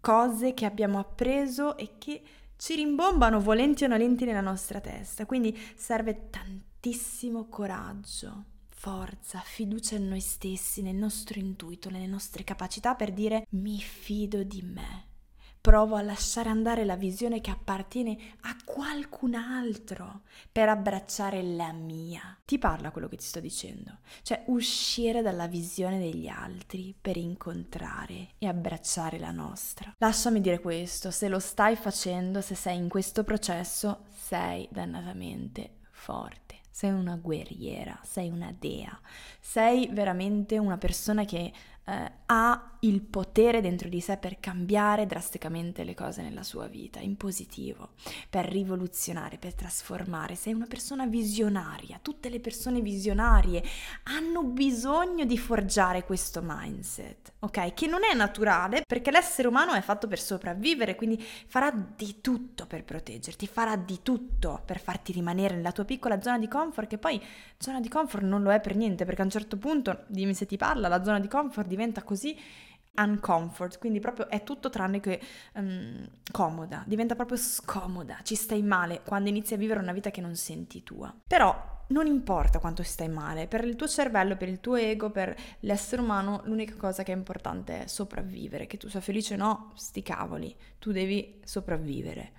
cose 0.00 0.54
che 0.54 0.64
abbiamo 0.64 0.98
appreso 0.98 1.76
e 1.76 1.92
che 1.98 2.22
ci 2.56 2.74
rimbombano 2.74 3.40
volenti 3.40 3.84
o 3.84 3.88
nolenti 3.88 4.24
nella 4.24 4.40
nostra 4.40 4.80
testa. 4.80 5.26
Quindi 5.26 5.56
serve 5.74 6.28
tantissimo 6.30 7.48
coraggio, 7.48 8.44
forza, 8.68 9.40
fiducia 9.40 9.96
in 9.96 10.08
noi 10.08 10.20
stessi, 10.20 10.82
nel 10.82 10.96
nostro 10.96 11.38
intuito, 11.38 11.90
nelle 11.90 12.06
nostre 12.06 12.44
capacità 12.44 12.94
per 12.94 13.12
dire 13.12 13.46
mi 13.50 13.80
fido 13.80 14.42
di 14.42 14.62
me 14.62 15.10
provo 15.62 15.94
a 15.94 16.02
lasciare 16.02 16.48
andare 16.48 16.84
la 16.84 16.96
visione 16.96 17.40
che 17.40 17.52
appartiene 17.52 18.18
a 18.40 18.56
qualcun 18.64 19.34
altro 19.34 20.22
per 20.50 20.68
abbracciare 20.68 21.40
la 21.40 21.72
mia. 21.72 22.36
Ti 22.44 22.58
parla 22.58 22.90
quello 22.90 23.06
che 23.06 23.16
ti 23.16 23.24
sto 23.24 23.38
dicendo, 23.38 23.98
cioè 24.22 24.42
uscire 24.46 25.22
dalla 25.22 25.46
visione 25.46 26.00
degli 26.00 26.26
altri 26.26 26.92
per 27.00 27.16
incontrare 27.16 28.30
e 28.38 28.48
abbracciare 28.48 29.20
la 29.20 29.30
nostra. 29.30 29.94
Lasciami 29.98 30.40
dire 30.40 30.58
questo, 30.58 31.12
se 31.12 31.28
lo 31.28 31.38
stai 31.38 31.76
facendo, 31.76 32.40
se 32.40 32.56
sei 32.56 32.76
in 32.76 32.88
questo 32.88 33.22
processo, 33.22 34.06
sei 34.10 34.66
dannatamente 34.68 35.76
forte. 35.92 36.58
Sei 36.70 36.90
una 36.90 37.16
guerriera, 37.16 38.00
sei 38.02 38.30
una 38.30 38.52
dea, 38.58 38.98
sei 39.38 39.88
veramente 39.92 40.58
una 40.58 40.78
persona 40.78 41.24
che 41.24 41.52
eh, 41.84 42.12
ha 42.26 42.71
il 42.84 43.00
potere 43.00 43.60
dentro 43.60 43.88
di 43.88 44.00
sé 44.00 44.16
per 44.16 44.40
cambiare 44.40 45.06
drasticamente 45.06 45.84
le 45.84 45.94
cose 45.94 46.20
nella 46.20 46.42
sua 46.42 46.66
vita, 46.66 46.98
in 46.98 47.16
positivo, 47.16 47.90
per 48.28 48.46
rivoluzionare, 48.46 49.38
per 49.38 49.54
trasformare. 49.54 50.34
Sei 50.34 50.52
una 50.52 50.66
persona 50.66 51.06
visionaria, 51.06 52.00
tutte 52.02 52.28
le 52.28 52.40
persone 52.40 52.80
visionarie 52.80 53.62
hanno 54.04 54.42
bisogno 54.42 55.24
di 55.24 55.38
forgiare 55.38 56.02
questo 56.04 56.40
mindset, 56.42 57.34
ok? 57.38 57.72
Che 57.72 57.86
non 57.86 58.00
è 58.02 58.16
naturale 58.16 58.82
perché 58.84 59.12
l'essere 59.12 59.46
umano 59.46 59.74
è 59.74 59.80
fatto 59.80 60.08
per 60.08 60.18
sopravvivere, 60.18 60.96
quindi 60.96 61.22
farà 61.46 61.70
di 61.70 62.20
tutto 62.20 62.66
per 62.66 62.82
proteggerti, 62.82 63.46
farà 63.46 63.76
di 63.76 64.00
tutto 64.02 64.60
per 64.64 64.80
farti 64.80 65.12
rimanere 65.12 65.54
nella 65.54 65.72
tua 65.72 65.84
piccola 65.84 66.20
zona 66.20 66.38
di 66.38 66.48
comfort, 66.48 66.88
che 66.88 66.98
poi 66.98 67.22
zona 67.58 67.78
di 67.78 67.88
comfort 67.88 68.24
non 68.24 68.42
lo 68.42 68.50
è 68.50 68.60
per 68.60 68.74
niente, 68.74 69.04
perché 69.04 69.20
a 69.20 69.24
un 69.24 69.30
certo 69.30 69.56
punto, 69.56 70.02
dimmi 70.08 70.34
se 70.34 70.46
ti 70.46 70.56
parla, 70.56 70.88
la 70.88 71.04
zona 71.04 71.20
di 71.20 71.28
comfort 71.28 71.68
diventa 71.68 72.02
così 72.02 72.36
uncomfort, 72.94 73.78
quindi 73.78 74.00
proprio 74.00 74.28
è 74.28 74.42
tutto 74.42 74.68
tranne 74.68 75.00
che 75.00 75.20
um, 75.54 76.06
comoda, 76.30 76.84
diventa 76.86 77.14
proprio 77.14 77.38
scomoda, 77.38 78.18
ci 78.22 78.34
stai 78.34 78.62
male 78.62 79.02
quando 79.04 79.28
inizi 79.28 79.54
a 79.54 79.56
vivere 79.56 79.80
una 79.80 79.92
vita 79.92 80.10
che 80.10 80.20
non 80.20 80.34
senti 80.36 80.82
tua. 80.82 81.14
Però 81.26 81.80
non 81.88 82.06
importa 82.06 82.58
quanto 82.58 82.82
stai 82.82 83.08
male, 83.08 83.46
per 83.46 83.64
il 83.64 83.76
tuo 83.76 83.86
cervello, 83.88 84.36
per 84.36 84.48
il 84.48 84.60
tuo 84.60 84.76
ego, 84.76 85.10
per 85.10 85.34
l'essere 85.60 86.02
umano, 86.02 86.42
l'unica 86.44 86.74
cosa 86.76 87.02
che 87.02 87.12
è 87.12 87.16
importante 87.16 87.84
è 87.84 87.86
sopravvivere, 87.86 88.66
che 88.66 88.76
tu 88.76 88.88
sia 88.88 89.00
felice 89.00 89.34
o 89.34 89.38
no, 89.38 89.72
sti 89.74 90.02
cavoli, 90.02 90.54
tu 90.78 90.92
devi 90.92 91.40
sopravvivere. 91.44 92.32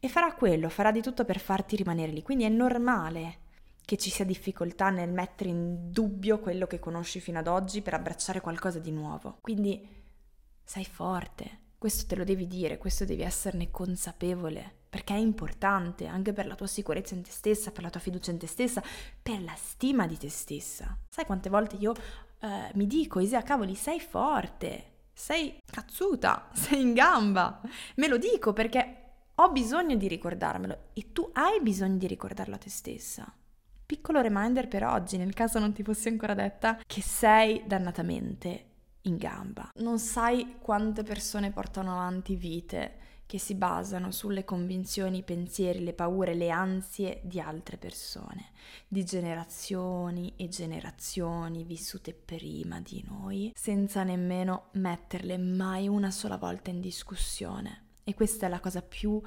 E 0.00 0.08
farà 0.08 0.34
quello, 0.34 0.68
farà 0.68 0.90
di 0.90 1.00
tutto 1.00 1.24
per 1.24 1.38
farti 1.38 1.76
rimanere 1.76 2.12
lì, 2.12 2.22
quindi 2.22 2.44
è 2.44 2.50
normale 2.50 3.38
che 3.84 3.96
ci 3.96 4.10
sia 4.10 4.24
difficoltà 4.24 4.90
nel 4.90 5.12
mettere 5.12 5.50
in 5.50 5.90
dubbio 5.90 6.38
quello 6.38 6.66
che 6.66 6.78
conosci 6.78 7.20
fino 7.20 7.38
ad 7.38 7.48
oggi 7.48 7.82
per 7.82 7.94
abbracciare 7.94 8.40
qualcosa 8.40 8.78
di 8.78 8.90
nuovo. 8.90 9.38
Quindi 9.40 9.86
sei 10.62 10.84
forte, 10.84 11.60
questo 11.76 12.06
te 12.06 12.16
lo 12.16 12.24
devi 12.24 12.46
dire, 12.46 12.78
questo 12.78 13.04
devi 13.04 13.22
esserne 13.22 13.70
consapevole, 13.70 14.82
perché 14.88 15.14
è 15.14 15.18
importante 15.18 16.06
anche 16.06 16.32
per 16.32 16.46
la 16.46 16.54
tua 16.54 16.66
sicurezza 16.66 17.14
in 17.14 17.22
te 17.22 17.30
stessa, 17.30 17.72
per 17.72 17.82
la 17.82 17.90
tua 17.90 18.00
fiducia 18.00 18.30
in 18.30 18.38
te 18.38 18.46
stessa, 18.46 18.82
per 19.22 19.42
la 19.42 19.54
stima 19.54 20.06
di 20.06 20.16
te 20.16 20.30
stessa. 20.30 20.96
Sai 21.10 21.26
quante 21.26 21.50
volte 21.50 21.76
io 21.76 21.92
eh, 22.40 22.70
mi 22.74 22.86
dico, 22.86 23.20
Isia, 23.20 23.42
cavoli, 23.42 23.74
sei 23.74 24.00
forte, 24.00 24.92
sei 25.12 25.60
cazzuta, 25.64 26.48
sei 26.54 26.80
in 26.80 26.94
gamba. 26.94 27.60
Me 27.96 28.08
lo 28.08 28.16
dico 28.16 28.54
perché 28.54 29.00
ho 29.34 29.50
bisogno 29.50 29.96
di 29.96 30.08
ricordarmelo 30.08 30.90
e 30.94 31.12
tu 31.12 31.28
hai 31.34 31.60
bisogno 31.60 31.98
di 31.98 32.06
ricordarlo 32.06 32.54
a 32.54 32.58
te 32.58 32.70
stessa. 32.70 33.30
Piccolo 33.86 34.20
reminder 34.20 34.66
per 34.66 34.84
oggi, 34.84 35.16
nel 35.18 35.34
caso 35.34 35.58
non 35.58 35.72
ti 35.72 35.82
fossi 35.82 36.08
ancora 36.08 36.34
detta, 36.34 36.80
che 36.86 37.02
sei 37.02 37.62
dannatamente 37.66 38.64
in 39.02 39.16
gamba. 39.16 39.70
Non 39.76 39.98
sai 39.98 40.56
quante 40.58 41.02
persone 41.02 41.50
portano 41.50 41.92
avanti 41.92 42.34
vite 42.36 43.02
che 43.26 43.38
si 43.38 43.54
basano 43.54 44.10
sulle 44.10 44.44
convinzioni, 44.44 45.18
i 45.18 45.22
pensieri, 45.22 45.82
le 45.82 45.92
paure, 45.94 46.34
le 46.34 46.50
ansie 46.50 47.20
di 47.24 47.40
altre 47.40 47.76
persone, 47.78 48.50
di 48.86 49.04
generazioni 49.04 50.34
e 50.36 50.48
generazioni 50.48 51.64
vissute 51.64 52.12
prima 52.12 52.80
di 52.80 53.02
noi, 53.06 53.52
senza 53.54 54.02
nemmeno 54.02 54.68
metterle 54.72 55.38
mai 55.38 55.88
una 55.88 56.10
sola 56.10 56.36
volta 56.36 56.70
in 56.70 56.80
discussione. 56.80 57.82
E 58.04 58.14
questa 58.14 58.46
è 58.46 58.48
la 58.48 58.60
cosa 58.60 58.82
più 58.82 59.20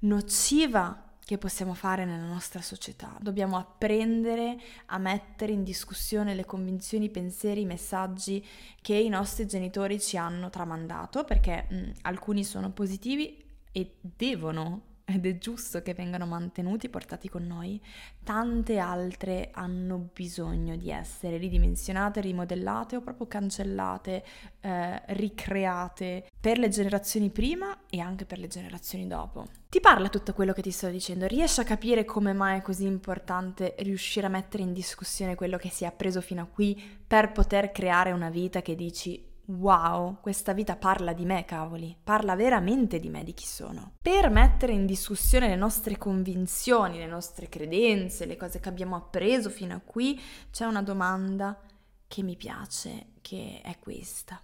nociva 0.00 1.10
che 1.24 1.38
possiamo 1.38 1.74
fare 1.74 2.04
nella 2.04 2.26
nostra 2.26 2.60
società. 2.60 3.16
Dobbiamo 3.20 3.56
apprendere 3.56 4.58
a 4.86 4.98
mettere 4.98 5.52
in 5.52 5.62
discussione 5.62 6.34
le 6.34 6.44
convinzioni, 6.44 7.06
i 7.06 7.10
pensieri, 7.10 7.62
i 7.62 7.66
messaggi 7.66 8.44
che 8.80 8.94
i 8.94 9.08
nostri 9.08 9.46
genitori 9.46 10.00
ci 10.00 10.16
hanno 10.16 10.50
tramandato, 10.50 11.24
perché 11.24 11.66
mh, 11.68 11.90
alcuni 12.02 12.44
sono 12.44 12.70
positivi 12.70 13.42
e 13.70 13.94
devono 14.00 14.90
ed 15.14 15.26
è 15.26 15.38
giusto 15.38 15.82
che 15.82 15.94
vengano 15.94 16.26
mantenuti, 16.26 16.88
portati 16.88 17.28
con 17.28 17.46
noi, 17.46 17.80
tante 18.22 18.78
altre 18.78 19.50
hanno 19.52 20.10
bisogno 20.12 20.76
di 20.76 20.90
essere 20.90 21.36
ridimensionate, 21.36 22.20
rimodellate 22.20 22.96
o 22.96 23.00
proprio 23.00 23.26
cancellate, 23.26 24.24
eh, 24.60 25.02
ricreate 25.14 26.28
per 26.40 26.58
le 26.58 26.68
generazioni 26.68 27.30
prima 27.30 27.80
e 27.88 28.00
anche 28.00 28.24
per 28.24 28.38
le 28.38 28.48
generazioni 28.48 29.06
dopo. 29.06 29.46
Ti 29.68 29.80
parla 29.80 30.08
tutto 30.08 30.34
quello 30.34 30.52
che 30.52 30.62
ti 30.62 30.70
sto 30.70 30.88
dicendo? 30.88 31.26
Riesci 31.26 31.60
a 31.60 31.64
capire 31.64 32.04
come 32.04 32.32
mai 32.32 32.58
è 32.58 32.62
così 32.62 32.84
importante 32.84 33.74
riuscire 33.78 34.26
a 34.26 34.30
mettere 34.30 34.62
in 34.62 34.72
discussione 34.72 35.34
quello 35.34 35.56
che 35.56 35.70
si 35.70 35.84
è 35.84 35.86
appreso 35.86 36.20
fino 36.20 36.42
a 36.42 36.46
qui 36.46 36.80
per 37.06 37.32
poter 37.32 37.72
creare 37.72 38.12
una 38.12 38.28
vita 38.28 38.60
che 38.60 38.74
dici 38.74 39.30
wow, 39.46 40.18
questa 40.20 40.52
vita 40.52 40.76
parla 40.76 41.12
di 41.12 41.24
me, 41.24 41.44
cavoli, 41.44 41.96
parla 42.02 42.34
veramente 42.34 43.00
di 43.00 43.08
me, 43.08 43.24
di 43.24 43.34
chi 43.34 43.46
sono. 43.46 43.94
Per 44.00 44.30
mettere 44.30 44.72
in 44.72 44.86
discussione 44.86 45.48
le 45.48 45.56
nostre 45.56 45.98
convinzioni, 45.98 46.98
le 46.98 47.06
nostre 47.06 47.48
credenze, 47.48 48.26
le 48.26 48.36
cose 48.36 48.60
che 48.60 48.68
abbiamo 48.68 48.96
appreso 48.96 49.50
fino 49.50 49.74
a 49.74 49.80
qui, 49.84 50.20
c'è 50.50 50.64
una 50.64 50.82
domanda 50.82 51.58
che 52.06 52.22
mi 52.22 52.36
piace, 52.36 53.12
che 53.20 53.60
è 53.62 53.78
questa. 53.78 54.40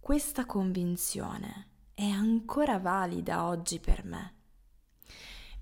Questa 0.00 0.44
convinzione 0.44 1.68
è 1.94 2.08
ancora 2.08 2.78
valida 2.78 3.44
oggi 3.44 3.80
per 3.80 4.04
me? 4.04 4.34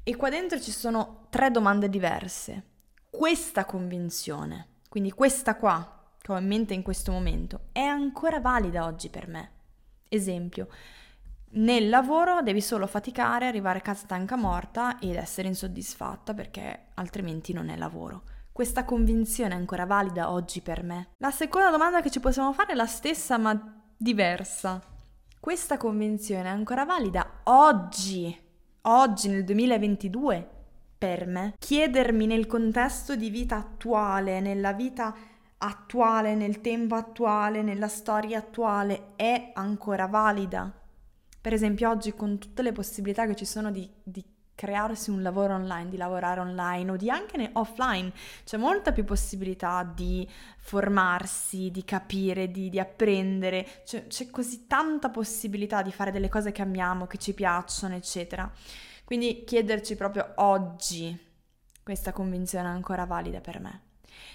E 0.03 0.17
qua 0.17 0.29
dentro 0.29 0.61
ci 0.61 0.71
sono 0.71 1.27
tre 1.31 1.51
domande 1.51 1.89
diverse. 1.89 2.73
Questa 3.09 3.65
convinzione, 3.65 4.81
quindi 4.89 5.13
questa 5.13 5.57
qua, 5.57 5.94
che 6.25 6.33
ho 6.33 6.39
in 6.39 6.47
mente 6.47 6.73
in 6.73 6.81
questo 6.81 7.13
momento, 7.13 7.67
è 7.71 7.83
ancora 7.83 8.41
valida 8.41 8.87
oggi 8.87 9.11
per 9.11 9.29
me. 9.29 9.51
Esempio, 10.09 10.69
nel 11.57 11.91
lavoro 11.91 12.41
devi 12.41 12.63
solo 12.63 12.87
faticare, 12.87 13.47
arrivare 13.47 13.81
a 13.81 13.83
casa 13.83 14.05
stanca 14.05 14.35
morta 14.35 14.99
ed 15.01 15.17
essere 15.17 15.49
insoddisfatta 15.49 16.33
perché 16.33 16.87
altrimenti 16.95 17.53
non 17.53 17.69
è 17.69 17.77
lavoro. 17.77 18.23
Questa 18.51 18.87
convinzione 18.87 19.53
è 19.53 19.59
ancora 19.59 19.85
valida 19.85 20.31
oggi 20.31 20.63
per 20.63 20.83
me? 20.83 21.09
La 21.19 21.31
seconda 21.31 21.69
domanda 21.69 22.01
che 22.01 22.11
ci 22.11 22.21
possiamo 22.21 22.55
fare 22.55 22.73
è 22.73 22.75
la 22.75 22.87
stessa 22.87 23.37
ma 23.37 23.85
diversa. 23.95 24.81
Questa 25.39 25.77
convinzione 25.77 26.45
è 26.45 26.53
ancora 26.53 26.87
valida 26.87 27.43
oggi, 27.45 28.35
oggi 28.81 29.29
nel 29.29 29.45
2022 29.45 30.49
per 30.97 31.27
me? 31.27 31.55
Chiedermi 31.59 32.25
nel 32.25 32.47
contesto 32.47 33.15
di 33.15 33.29
vita 33.29 33.57
attuale, 33.57 34.41
nella 34.41 34.73
vita 34.73 35.15
attuale, 35.65 36.35
nel 36.35 36.61
tempo 36.61 36.95
attuale, 36.95 37.63
nella 37.63 37.89
storia 37.89 38.39
attuale, 38.39 39.13
è 39.17 39.53
ancora 39.55 40.07
valida? 40.07 40.71
Per 41.41 41.53
esempio 41.53 41.89
oggi 41.91 42.15
con 42.15 42.39
tutte 42.39 42.63
le 42.63 42.73
possibilità 42.73 43.27
che 43.27 43.35
ci 43.35 43.47
sono 43.47 43.71
di, 43.71 43.91
di 44.03 44.23
crearsi 44.55 45.11
un 45.11 45.23
lavoro 45.23 45.55
online, 45.55 45.89
di 45.89 45.97
lavorare 45.97 46.41
online 46.41 46.93
o 46.93 46.97
di 46.97 47.11
anche 47.11 47.51
offline, 47.55 48.13
c'è 48.45 48.57
molta 48.57 48.93
più 48.93 49.05
possibilità 49.05 49.83
di 49.83 50.29
formarsi, 50.59 51.71
di 51.71 51.85
capire, 51.85 52.51
di, 52.51 52.69
di 52.69 52.79
apprendere, 52.79 53.83
c'è, 53.85 54.07
c'è 54.07 54.31
così 54.31 54.67
tanta 54.67 55.09
possibilità 55.09 55.83
di 55.83 55.93
fare 55.93 56.13
delle 56.13 56.29
cose 56.29 56.53
che 56.53 56.63
amiamo, 56.63 57.07
che 57.07 57.19
ci 57.19 57.33
piacciono, 57.33 57.95
eccetera. 57.95 58.51
Quindi 59.05 59.45
chiederci 59.45 59.97
proprio 59.97 60.33
oggi 60.37 61.19
questa 61.83 62.13
convinzione 62.13 62.69
è 62.69 62.73
ancora 62.73 63.05
valida 63.05 63.41
per 63.41 63.61
me. 63.61 63.93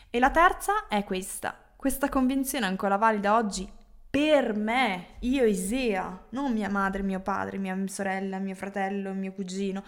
E 0.09 0.19
la 0.19 0.31
terza 0.31 0.87
è 0.87 1.03
questa. 1.03 1.57
Questa 1.75 2.09
convinzione 2.09 2.65
è 2.65 2.69
ancora 2.69 2.97
valida 2.97 3.35
oggi 3.35 3.77
per 4.09 4.55
me, 4.55 5.17
io 5.19 5.45
Isea, 5.45 6.25
non 6.29 6.51
mia 6.51 6.69
madre, 6.69 7.03
mio 7.03 7.19
padre, 7.19 7.59
mia 7.59 7.77
sorella, 7.85 8.39
mio 8.39 8.55
fratello, 8.55 9.13
mio 9.13 9.33
cugino, 9.33 9.83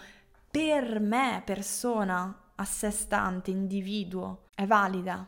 per 0.48 1.00
me, 1.00 1.42
persona 1.44 2.50
a 2.54 2.64
sé 2.64 2.92
stante, 2.92 3.50
individuo, 3.50 4.44
è 4.54 4.64
valida. 4.64 5.26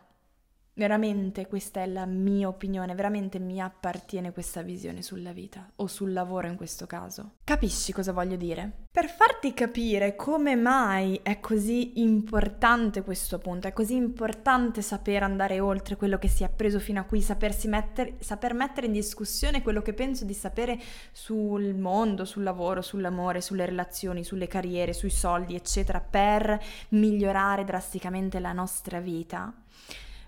Veramente 0.76 1.46
questa 1.46 1.82
è 1.82 1.86
la 1.86 2.04
mia 2.04 2.48
opinione, 2.48 2.96
veramente 2.96 3.38
mi 3.38 3.60
appartiene 3.60 4.32
questa 4.32 4.60
visione 4.62 5.02
sulla 5.02 5.30
vita 5.30 5.70
o 5.76 5.86
sul 5.86 6.12
lavoro 6.12 6.48
in 6.48 6.56
questo 6.56 6.84
caso. 6.84 7.34
Capisci 7.44 7.92
cosa 7.92 8.10
voglio 8.10 8.34
dire? 8.34 8.72
Per 8.90 9.08
farti 9.08 9.54
capire 9.54 10.16
come 10.16 10.56
mai 10.56 11.20
è 11.22 11.38
così 11.38 12.00
importante 12.00 13.02
questo 13.02 13.38
punto, 13.38 13.68
è 13.68 13.72
così 13.72 13.94
importante 13.94 14.82
saper 14.82 15.22
andare 15.22 15.60
oltre 15.60 15.94
quello 15.94 16.18
che 16.18 16.26
si 16.26 16.42
è 16.42 16.46
appreso 16.46 16.80
fino 16.80 16.98
a 16.98 17.04
qui, 17.04 17.22
sapersi 17.22 17.68
mettere, 17.68 18.16
saper 18.18 18.52
mettere 18.52 18.88
in 18.88 18.92
discussione 18.92 19.62
quello 19.62 19.80
che 19.80 19.94
penso 19.94 20.24
di 20.24 20.34
sapere 20.34 20.80
sul 21.12 21.76
mondo, 21.76 22.24
sul 22.24 22.42
lavoro, 22.42 22.82
sull'amore, 22.82 23.40
sulle 23.40 23.64
relazioni, 23.64 24.24
sulle 24.24 24.48
carriere, 24.48 24.92
sui 24.92 25.10
soldi, 25.10 25.54
eccetera, 25.54 26.00
per 26.00 26.60
migliorare 26.88 27.62
drasticamente 27.62 28.40
la 28.40 28.52
nostra 28.52 28.98
vita 28.98 29.54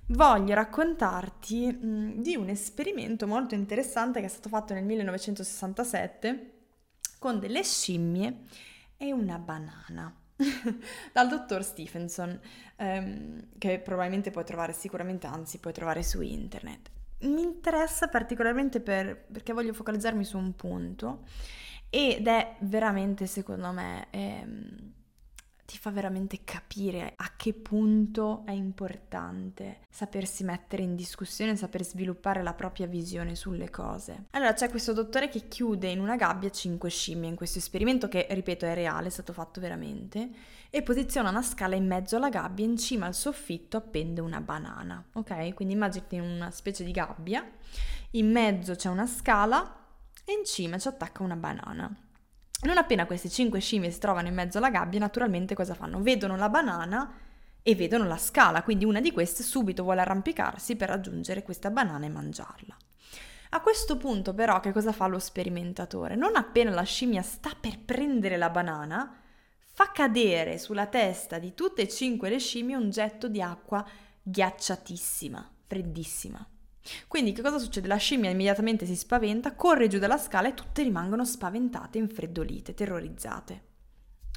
voglio 0.08 0.54
raccontarti 0.54 1.78
di 2.16 2.36
un 2.36 2.48
esperimento 2.48 3.26
molto 3.26 3.54
interessante 3.54 4.20
che 4.20 4.26
è 4.26 4.28
stato 4.30 4.48
fatto 4.48 4.74
nel 4.74 4.84
1967 4.84 6.52
con 7.18 7.38
delle 7.38 7.62
scimmie 7.62 8.42
e 8.96 9.12
una 9.12 9.38
banana 9.38 10.14
dal 11.12 11.28
dottor 11.28 11.64
Stephenson, 11.64 12.38
ehm, 12.76 13.48
che 13.58 13.78
probabilmente 13.80 14.30
puoi 14.30 14.44
trovare 14.44 14.72
sicuramente, 14.72 15.26
anzi 15.26 15.58
puoi 15.58 15.72
trovare 15.72 16.02
su 16.02 16.20
internet. 16.20 16.90
Mi 17.20 17.42
interessa 17.42 18.08
particolarmente 18.08 18.80
per, 18.80 19.26
perché 19.32 19.52
voglio 19.52 19.72
focalizzarmi 19.72 20.24
su 20.24 20.36
un 20.36 20.54
punto 20.54 21.24
ed 21.88 22.26
è 22.26 22.56
veramente, 22.60 23.26
secondo 23.26 23.72
me, 23.72 24.08
ehm, 24.10 24.92
ti 25.66 25.76
fa 25.76 25.90
veramente 25.90 26.44
capire 26.44 27.12
a 27.16 27.32
che 27.36 27.52
punto 27.52 28.44
è 28.46 28.52
importante 28.52 29.80
sapersi 29.90 30.44
mettere 30.44 30.82
in 30.82 30.94
discussione, 30.94 31.56
saper 31.56 31.84
sviluppare 31.84 32.42
la 32.42 32.54
propria 32.54 32.86
visione 32.86 33.34
sulle 33.34 33.68
cose. 33.68 34.26
Allora 34.30 34.54
c'è 34.54 34.70
questo 34.70 34.92
dottore 34.92 35.28
che 35.28 35.48
chiude 35.48 35.88
in 35.88 36.00
una 36.00 36.16
gabbia 36.16 36.50
cinque 36.50 36.88
scimmie 36.88 37.28
in 37.28 37.36
questo 37.36 37.58
esperimento 37.58 38.08
che, 38.08 38.26
ripeto, 38.30 38.64
è 38.64 38.74
reale, 38.74 39.08
è 39.08 39.10
stato 39.10 39.32
fatto 39.32 39.60
veramente, 39.60 40.30
e 40.70 40.82
posiziona 40.82 41.30
una 41.30 41.42
scala 41.42 41.74
in 41.74 41.86
mezzo 41.86 42.16
alla 42.16 42.28
gabbia 42.28 42.64
in 42.64 42.76
cima 42.76 43.06
al 43.06 43.14
soffitto 43.14 43.76
appende 43.76 44.20
una 44.20 44.40
banana, 44.40 45.04
ok? 45.14 45.52
Quindi 45.54 45.74
immaginati 45.74 46.18
una 46.18 46.50
specie 46.50 46.84
di 46.84 46.92
gabbia, 46.92 47.44
in 48.12 48.30
mezzo 48.30 48.74
c'è 48.74 48.88
una 48.88 49.06
scala 49.06 49.84
e 50.24 50.32
in 50.32 50.44
cima 50.44 50.78
ci 50.78 50.88
attacca 50.88 51.22
una 51.22 51.36
banana. 51.36 51.94
Non 52.62 52.78
appena 52.78 53.06
queste 53.06 53.28
cinque 53.28 53.60
scimmie 53.60 53.90
si 53.90 53.98
trovano 53.98 54.28
in 54.28 54.34
mezzo 54.34 54.58
alla 54.58 54.70
gabbia, 54.70 54.98
naturalmente 54.98 55.54
cosa 55.54 55.74
fanno? 55.74 56.00
Vedono 56.00 56.36
la 56.36 56.48
banana 56.48 57.12
e 57.62 57.74
vedono 57.74 58.06
la 58.06 58.16
scala, 58.16 58.62
quindi 58.62 58.84
una 58.84 59.00
di 59.00 59.12
queste 59.12 59.42
subito 59.42 59.82
vuole 59.82 60.00
arrampicarsi 60.00 60.76
per 60.76 60.88
raggiungere 60.88 61.42
questa 61.42 61.70
banana 61.70 62.06
e 62.06 62.10
mangiarla. 62.10 62.76
A 63.50 63.60
questo 63.60 63.96
punto 63.96 64.34
però 64.34 64.60
che 64.60 64.72
cosa 64.72 64.92
fa 64.92 65.06
lo 65.06 65.18
sperimentatore? 65.18 66.16
Non 66.16 66.36
appena 66.36 66.70
la 66.70 66.82
scimmia 66.82 67.22
sta 67.22 67.50
per 67.58 67.78
prendere 67.78 68.36
la 68.36 68.50
banana, 68.50 69.20
fa 69.72 69.92
cadere 69.92 70.58
sulla 70.58 70.86
testa 70.86 71.38
di 71.38 71.54
tutte 71.54 71.82
e 71.82 71.88
cinque 71.88 72.30
le 72.30 72.38
scimmie 72.38 72.76
un 72.76 72.90
getto 72.90 73.28
di 73.28 73.42
acqua 73.42 73.86
ghiacciatissima, 74.22 75.50
freddissima. 75.66 76.48
Quindi 77.08 77.32
che 77.32 77.42
cosa 77.42 77.58
succede? 77.58 77.88
La 77.88 77.96
scimmia 77.96 78.30
immediatamente 78.30 78.86
si 78.86 78.96
spaventa, 78.96 79.54
corre 79.54 79.88
giù 79.88 79.98
dalla 79.98 80.18
scala 80.18 80.48
e 80.48 80.54
tutte 80.54 80.82
rimangono 80.82 81.24
spaventate, 81.24 81.98
infreddolite, 81.98 82.74
terrorizzate. 82.74 83.62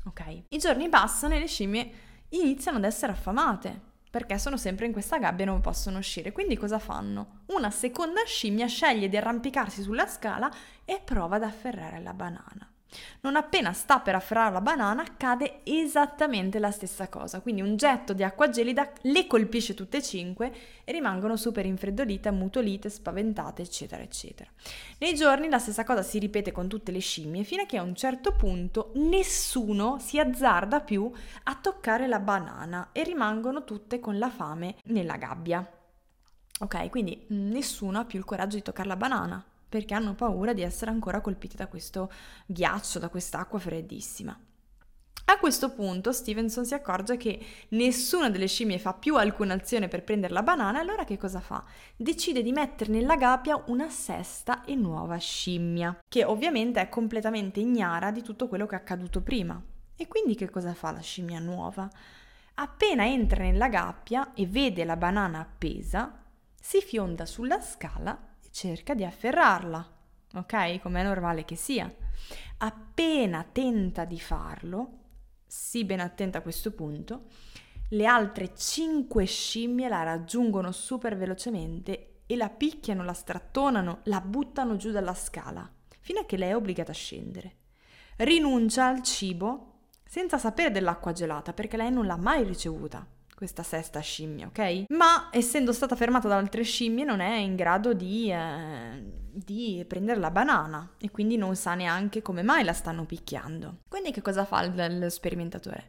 Ok? 0.05 0.43
I 0.49 0.57
giorni 0.57 0.89
passano 0.89 1.35
e 1.35 1.39
le 1.39 1.47
scimmie 1.47 1.91
iniziano 2.29 2.77
ad 2.77 2.85
essere 2.85 3.11
affamate 3.11 3.87
perché 4.09 4.39
sono 4.39 4.57
sempre 4.57 4.87
in 4.87 4.91
questa 4.91 5.19
gabbia 5.19 5.45
e 5.45 5.47
non 5.47 5.61
possono 5.61 5.99
uscire. 5.99 6.31
Quindi 6.31 6.57
cosa 6.57 6.79
fanno? 6.79 7.43
Una 7.47 7.69
seconda 7.69 8.23
scimmia 8.25 8.65
sceglie 8.65 9.07
di 9.07 9.17
arrampicarsi 9.17 9.81
sulla 9.81 10.07
scala 10.07 10.51
e 10.83 10.99
prova 11.03 11.35
ad 11.35 11.43
afferrare 11.43 12.01
la 12.01 12.13
banana. 12.13 12.71
Non 13.21 13.35
appena 13.35 13.73
sta 13.73 13.99
per 13.99 14.15
afferrare 14.15 14.53
la 14.53 14.61
banana 14.61 15.03
accade 15.03 15.61
esattamente 15.63 16.59
la 16.59 16.71
stessa 16.71 17.07
cosa, 17.07 17.41
quindi 17.41 17.61
un 17.61 17.75
getto 17.75 18.13
di 18.13 18.23
acqua 18.23 18.49
gelida 18.49 18.91
le 19.01 19.27
colpisce 19.27 19.73
tutte 19.73 19.97
e 19.97 20.03
cinque 20.03 20.51
e 20.83 20.91
rimangono 20.91 21.35
super 21.35 21.65
infreddolite, 21.65 22.29
ammutolite, 22.29 22.89
spaventate, 22.89 23.61
eccetera, 23.61 24.01
eccetera. 24.01 24.49
Nei 24.99 25.13
giorni 25.13 25.49
la 25.49 25.59
stessa 25.59 25.83
cosa 25.83 26.01
si 26.01 26.17
ripete 26.19 26.51
con 26.51 26.67
tutte 26.67 26.91
le 26.91 26.99
scimmie 26.99 27.43
fino 27.43 27.63
a 27.63 27.65
che 27.65 27.77
a 27.77 27.83
un 27.83 27.95
certo 27.95 28.33
punto 28.33 28.91
nessuno 28.95 29.99
si 29.99 30.19
azzarda 30.19 30.79
più 30.81 31.11
a 31.43 31.55
toccare 31.55 32.07
la 32.07 32.19
banana 32.19 32.89
e 32.91 33.03
rimangono 33.03 33.63
tutte 33.63 33.99
con 33.99 34.17
la 34.17 34.29
fame 34.29 34.75
nella 34.85 35.17
gabbia. 35.17 35.67
Ok, 36.61 36.89
quindi 36.89 37.25
nessuno 37.29 37.99
ha 37.99 38.05
più 38.05 38.19
il 38.19 38.25
coraggio 38.25 38.57
di 38.57 38.61
toccare 38.61 38.87
la 38.87 38.97
banana 38.97 39.43
perché 39.69 39.93
hanno 39.93 40.15
paura 40.15 40.53
di 40.53 40.63
essere 40.63 40.91
ancora 40.91 41.21
colpiti 41.21 41.55
da 41.55 41.67
questo 41.67 42.11
ghiaccio, 42.47 42.99
da 42.99 43.09
quest'acqua 43.09 43.59
freddissima. 43.59 44.37
A 45.25 45.37
questo 45.37 45.71
punto 45.73 46.11
Stevenson 46.11 46.65
si 46.65 46.73
accorge 46.73 47.15
che 47.15 47.39
nessuna 47.69 48.31
delle 48.31 48.47
scimmie 48.47 48.79
fa 48.79 48.93
più 48.93 49.15
alcuna 49.15 49.53
azione 49.53 49.87
per 49.87 50.03
prendere 50.03 50.33
la 50.33 50.41
banana, 50.41 50.79
allora 50.79 51.03
che 51.03 51.19
cosa 51.19 51.39
fa? 51.39 51.63
Decide 51.95 52.41
di 52.41 52.51
mettere 52.51 52.91
nella 52.91 53.15
gabbia 53.15 53.61
una 53.67 53.89
sesta 53.89 54.63
e 54.65 54.73
nuova 54.73 55.17
scimmia, 55.17 55.99
che 56.07 56.23
ovviamente 56.23 56.81
è 56.81 56.89
completamente 56.89 57.59
ignara 57.59 58.09
di 58.09 58.23
tutto 58.23 58.47
quello 58.47 58.65
che 58.65 58.75
è 58.75 58.79
accaduto 58.79 59.21
prima. 59.21 59.61
E 59.95 60.07
quindi 60.07 60.33
che 60.33 60.49
cosa 60.49 60.73
fa 60.73 60.91
la 60.91 61.01
scimmia 61.01 61.39
nuova? 61.39 61.87
Appena 62.55 63.05
entra 63.05 63.43
nella 63.43 63.69
gabbia 63.69 64.33
e 64.33 64.47
vede 64.47 64.83
la 64.83 64.97
banana 64.97 65.41
appesa, 65.41 66.23
si 66.59 66.81
fionda 66.81 67.27
sulla 67.27 67.61
scala 67.61 68.28
cerca 68.51 68.93
di 68.93 69.03
afferrarla, 69.03 69.97
ok? 70.35 70.79
Come 70.79 71.01
è 71.01 71.03
normale 71.03 71.45
che 71.45 71.55
sia. 71.55 71.91
Appena 72.57 73.45
tenta 73.49 74.05
di 74.05 74.19
farlo, 74.19 74.97
sii 75.45 75.85
ben 75.85 75.99
attenta 75.99 76.39
a 76.39 76.41
questo 76.41 76.71
punto, 76.71 77.25
le 77.89 78.05
altre 78.05 78.53
cinque 78.55 79.25
scimmie 79.25 79.87
la 79.87 80.03
raggiungono 80.03 80.71
super 80.71 81.17
velocemente 81.17 82.21
e 82.25 82.35
la 82.35 82.49
picchiano, 82.49 83.03
la 83.03 83.13
strattonano, 83.13 84.01
la 84.03 84.21
buttano 84.21 84.75
giù 84.75 84.91
dalla 84.91 85.15
scala, 85.15 85.67
fino 85.99 86.19
a 86.19 86.25
che 86.25 86.37
lei 86.37 86.49
è 86.49 86.55
obbligata 86.55 86.91
a 86.91 86.95
scendere. 86.95 87.55
Rinuncia 88.17 88.87
al 88.87 89.01
cibo 89.01 89.79
senza 90.05 90.37
sapere 90.37 90.71
dell'acqua 90.71 91.13
gelata 91.13 91.53
perché 91.53 91.77
lei 91.77 91.91
non 91.91 92.05
l'ha 92.05 92.17
mai 92.17 92.43
ricevuta 92.43 93.07
questa 93.39 93.63
sesta 93.63 94.01
scimmia, 94.01 94.47
ok? 94.47 94.83
Ma 94.89 95.29
essendo 95.31 95.71
stata 95.71 95.95
fermata 95.95 96.27
da 96.27 96.35
altre 96.35 96.63
scimmie 96.63 97.05
non 97.05 97.21
è 97.21 97.37
in 97.37 97.55
grado 97.55 97.93
di 97.93 98.29
eh, 98.29 99.01
di 99.31 99.85
prendere 99.87 100.19
la 100.19 100.29
banana 100.29 100.95
e 100.99 101.09
quindi 101.09 101.37
non 101.37 101.55
sa 101.55 101.73
neanche 101.73 102.21
come 102.21 102.41
mai 102.41 102.65
la 102.65 102.73
stanno 102.73 103.05
picchiando. 103.05 103.77
Quindi 103.87 104.11
che 104.11 104.21
cosa 104.21 104.43
fa 104.43 104.65
lo 104.65 105.09
sperimentatore? 105.09 105.87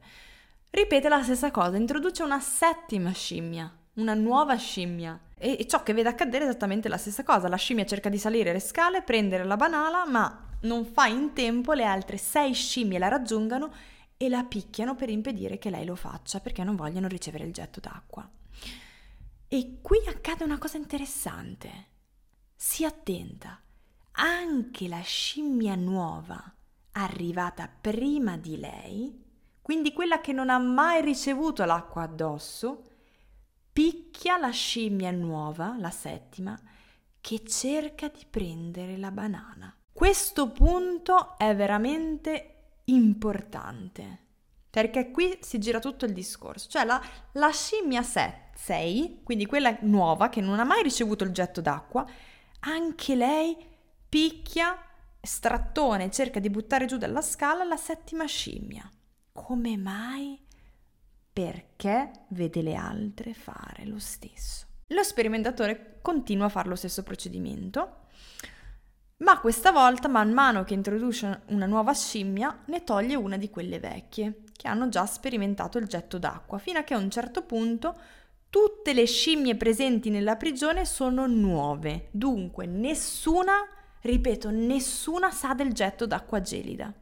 Ripete 0.70 1.08
la 1.08 1.24
stessa 1.24 1.50
cosa, 1.50 1.76
introduce 1.76 2.22
una 2.22 2.38
settima 2.38 3.10
scimmia, 3.10 3.68
una 3.94 4.14
nuova 4.14 4.54
scimmia. 4.54 5.18
E 5.36 5.66
ciò 5.68 5.82
che 5.82 5.92
vede 5.92 6.08
accadere 6.08 6.44
è 6.44 6.48
esattamente 6.48 6.88
la 6.88 6.98
stessa 6.98 7.24
cosa. 7.24 7.48
La 7.48 7.56
scimmia 7.56 7.84
cerca 7.84 8.08
di 8.08 8.18
salire 8.18 8.52
le 8.52 8.60
scale, 8.60 9.02
prendere 9.02 9.42
la 9.42 9.56
banana, 9.56 10.06
ma 10.06 10.46
non 10.62 10.84
fa 10.84 11.06
in 11.06 11.32
tempo, 11.32 11.72
le 11.72 11.84
altre 11.84 12.16
sei 12.16 12.52
scimmie 12.52 13.00
la 13.00 13.08
raggiungano 13.08 13.72
e 14.22 14.28
la 14.28 14.44
picchiano 14.44 14.94
per 14.94 15.08
impedire 15.08 15.56
che 15.56 15.70
lei 15.70 15.86
lo 15.86 15.96
faccia 15.96 16.40
perché 16.40 16.62
non 16.62 16.76
vogliono 16.76 17.08
ricevere 17.08 17.44
il 17.44 17.54
getto 17.54 17.80
d'acqua. 17.80 18.30
E 19.48 19.78
qui 19.80 19.96
accade 20.06 20.44
una 20.44 20.58
cosa 20.58 20.76
interessante. 20.76 21.86
Sii 22.54 22.84
attenta. 22.84 23.58
Anche 24.12 24.88
la 24.88 25.00
scimmia 25.00 25.74
nuova, 25.74 26.54
arrivata 26.92 27.66
prima 27.66 28.36
di 28.36 28.58
lei, 28.58 29.24
quindi 29.62 29.94
quella 29.94 30.20
che 30.20 30.34
non 30.34 30.50
ha 30.50 30.58
mai 30.58 31.00
ricevuto 31.00 31.64
l'acqua 31.64 32.02
addosso, 32.02 32.82
picchia 33.72 34.36
la 34.36 34.50
scimmia 34.50 35.12
nuova, 35.12 35.78
la 35.78 35.90
settima, 35.90 36.60
che 37.22 37.42
cerca 37.46 38.08
di 38.08 38.26
prendere 38.28 38.98
la 38.98 39.12
banana. 39.12 39.74
Questo 39.90 40.50
punto 40.50 41.38
è 41.38 41.56
veramente 41.56 42.59
importante, 42.92 44.18
perché 44.70 45.10
qui 45.10 45.38
si 45.40 45.58
gira 45.58 45.78
tutto 45.78 46.04
il 46.04 46.12
discorso, 46.12 46.68
cioè 46.68 46.84
la, 46.84 47.00
la 47.32 47.50
scimmia 47.50 48.02
6, 48.02 49.20
quindi 49.22 49.46
quella 49.46 49.76
nuova 49.82 50.28
che 50.28 50.40
non 50.40 50.60
ha 50.60 50.64
mai 50.64 50.82
ricevuto 50.82 51.24
il 51.24 51.32
getto 51.32 51.60
d'acqua, 51.60 52.06
anche 52.60 53.14
lei 53.14 53.56
picchia, 54.08 54.76
strattone, 55.20 56.10
cerca 56.10 56.40
di 56.40 56.50
buttare 56.50 56.86
giù 56.86 56.96
dalla 56.96 57.22
scala 57.22 57.64
la 57.64 57.76
settima 57.76 58.26
scimmia. 58.26 58.88
Come 59.32 59.76
mai? 59.76 60.38
Perché 61.32 62.10
vede 62.28 62.62
le 62.62 62.74
altre 62.74 63.34
fare 63.34 63.86
lo 63.86 63.98
stesso. 63.98 64.66
Lo 64.88 65.02
sperimentatore 65.02 65.98
continua 66.02 66.46
a 66.46 66.50
fare 66.50 66.68
lo 66.68 66.74
stesso 66.74 67.02
procedimento 67.02 68.06
ma 69.20 69.38
questa 69.38 69.70
volta, 69.70 70.08
man 70.08 70.32
mano 70.32 70.64
che 70.64 70.74
introduce 70.74 71.42
una 71.48 71.66
nuova 71.66 71.92
scimmia, 71.92 72.60
ne 72.66 72.84
toglie 72.84 73.14
una 73.14 73.36
di 73.36 73.50
quelle 73.50 73.78
vecchie, 73.78 74.44
che 74.56 74.66
hanno 74.66 74.88
già 74.88 75.04
sperimentato 75.04 75.78
il 75.78 75.86
getto 75.86 76.18
d'acqua, 76.18 76.58
fino 76.58 76.78
a 76.78 76.82
che 76.82 76.94
a 76.94 76.98
un 76.98 77.10
certo 77.10 77.42
punto 77.42 77.96
tutte 78.48 78.92
le 78.94 79.04
scimmie 79.06 79.56
presenti 79.56 80.08
nella 80.10 80.36
prigione 80.36 80.86
sono 80.86 81.26
nuove. 81.26 82.08
Dunque, 82.10 82.64
nessuna, 82.66 83.52
ripeto, 84.00 84.50
nessuna 84.50 85.30
sa 85.30 85.52
del 85.52 85.72
getto 85.72 86.06
d'acqua 86.06 86.40
gelida. 86.40 86.92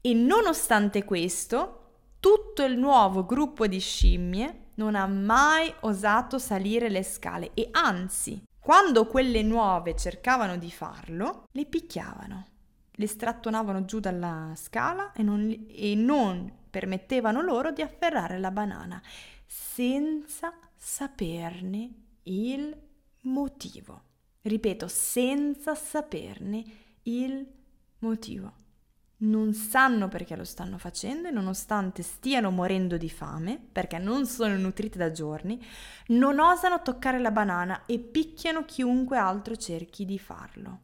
E 0.00 0.14
nonostante 0.14 1.04
questo, 1.04 1.80
tutto 2.20 2.62
il 2.62 2.76
nuovo 2.76 3.24
gruppo 3.24 3.66
di 3.66 3.80
scimmie 3.80 4.66
non 4.74 4.94
ha 4.94 5.06
mai 5.06 5.72
osato 5.80 6.38
salire 6.38 6.90
le 6.90 7.02
scale 7.02 7.52
e 7.54 7.68
anzi 7.70 8.42
quando 8.64 9.06
quelle 9.06 9.42
nuove 9.42 9.94
cercavano 9.94 10.56
di 10.56 10.70
farlo, 10.70 11.48
le 11.52 11.66
picchiavano, 11.66 12.46
le 12.92 13.06
strattonavano 13.06 13.84
giù 13.84 14.00
dalla 14.00 14.54
scala 14.56 15.12
e 15.12 15.22
non, 15.22 15.66
e 15.68 15.94
non 15.94 16.50
permettevano 16.70 17.42
loro 17.42 17.72
di 17.72 17.82
afferrare 17.82 18.38
la 18.38 18.50
banana, 18.50 19.02
senza 19.44 20.50
saperne 20.74 21.90
il 22.22 22.74
motivo. 23.24 24.00
Ripeto, 24.40 24.88
senza 24.88 25.74
saperne 25.74 26.64
il 27.02 27.46
motivo 27.98 28.63
non 29.18 29.52
sanno 29.54 30.08
perché 30.08 30.36
lo 30.36 30.44
stanno 30.44 30.78
facendo 30.78 31.28
e 31.28 31.30
nonostante 31.30 32.02
stiano 32.02 32.50
morendo 32.50 32.96
di 32.96 33.08
fame, 33.08 33.60
perché 33.72 33.98
non 33.98 34.26
sono 34.26 34.56
nutrite 34.56 34.98
da 34.98 35.10
giorni, 35.10 35.62
non 36.08 36.40
osano 36.40 36.82
toccare 36.82 37.20
la 37.20 37.30
banana 37.30 37.84
e 37.86 37.98
picchiano 37.98 38.64
chiunque 38.64 39.16
altro 39.16 39.56
cerchi 39.56 40.04
di 40.04 40.18
farlo, 40.18 40.80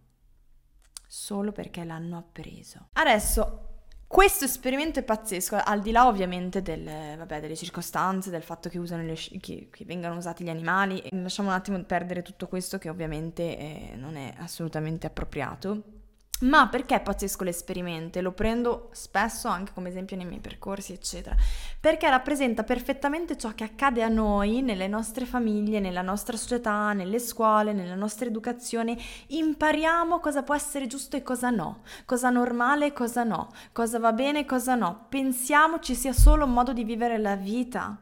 solo 1.06 1.52
perché 1.52 1.84
l'hanno 1.84 2.16
appreso. 2.16 2.88
Adesso, 2.92 3.66
questo 4.06 4.44
esperimento 4.44 4.98
è 4.98 5.02
pazzesco, 5.02 5.56
al 5.56 5.80
di 5.80 5.90
là 5.90 6.06
ovviamente 6.06 6.62
del, 6.62 6.84
vabbè, 6.84 7.40
delle 7.40 7.56
circostanze, 7.56 8.30
del 8.30 8.42
fatto 8.42 8.68
che, 8.68 8.78
le, 8.78 9.14
che, 9.14 9.68
che, 9.70 9.84
vengano 9.84 10.16
usati 10.16 10.44
gli 10.44 10.48
animali, 10.48 11.02
lasciamo 11.10 11.48
un 11.48 11.54
attimo 11.54 11.82
perdere 11.84 12.22
tutto 12.22 12.48
questo 12.48 12.78
che 12.78 12.88
ovviamente 12.88 13.56
eh, 13.56 13.92
non 13.96 14.16
è 14.16 14.34
assolutamente 14.38 15.06
appropriato 15.06 15.98
ma 16.40 16.68
perché 16.68 16.96
è 16.96 17.00
pazzesco 17.00 17.44
l'esperimento? 17.44 18.20
Lo 18.20 18.32
prendo 18.32 18.88
spesso 18.92 19.48
anche 19.48 19.72
come 19.74 19.90
esempio 19.90 20.16
nei 20.16 20.24
miei 20.24 20.40
percorsi, 20.40 20.92
eccetera. 20.92 21.36
Perché 21.78 22.08
rappresenta 22.08 22.62
perfettamente 22.62 23.36
ciò 23.36 23.52
che 23.54 23.64
accade 23.64 24.02
a 24.02 24.08
noi, 24.08 24.62
nelle 24.62 24.88
nostre 24.88 25.26
famiglie, 25.26 25.80
nella 25.80 26.02
nostra 26.02 26.36
società, 26.36 26.92
nelle 26.92 27.18
scuole, 27.18 27.72
nella 27.72 27.94
nostra 27.94 28.26
educazione. 28.26 28.96
Impariamo 29.28 30.18
cosa 30.18 30.42
può 30.42 30.54
essere 30.54 30.86
giusto 30.86 31.16
e 31.16 31.22
cosa 31.22 31.50
no, 31.50 31.82
cosa 32.06 32.30
normale 32.30 32.86
e 32.86 32.92
cosa 32.92 33.22
no, 33.22 33.48
cosa 33.72 33.98
va 33.98 34.12
bene 34.12 34.40
e 34.40 34.44
cosa 34.46 34.74
no. 34.74 35.06
Pensiamo 35.08 35.78
ci 35.80 35.94
sia 35.94 36.12
solo 36.12 36.44
un 36.44 36.52
modo 36.52 36.72
di 36.72 36.84
vivere 36.84 37.18
la 37.18 37.36
vita 37.36 37.98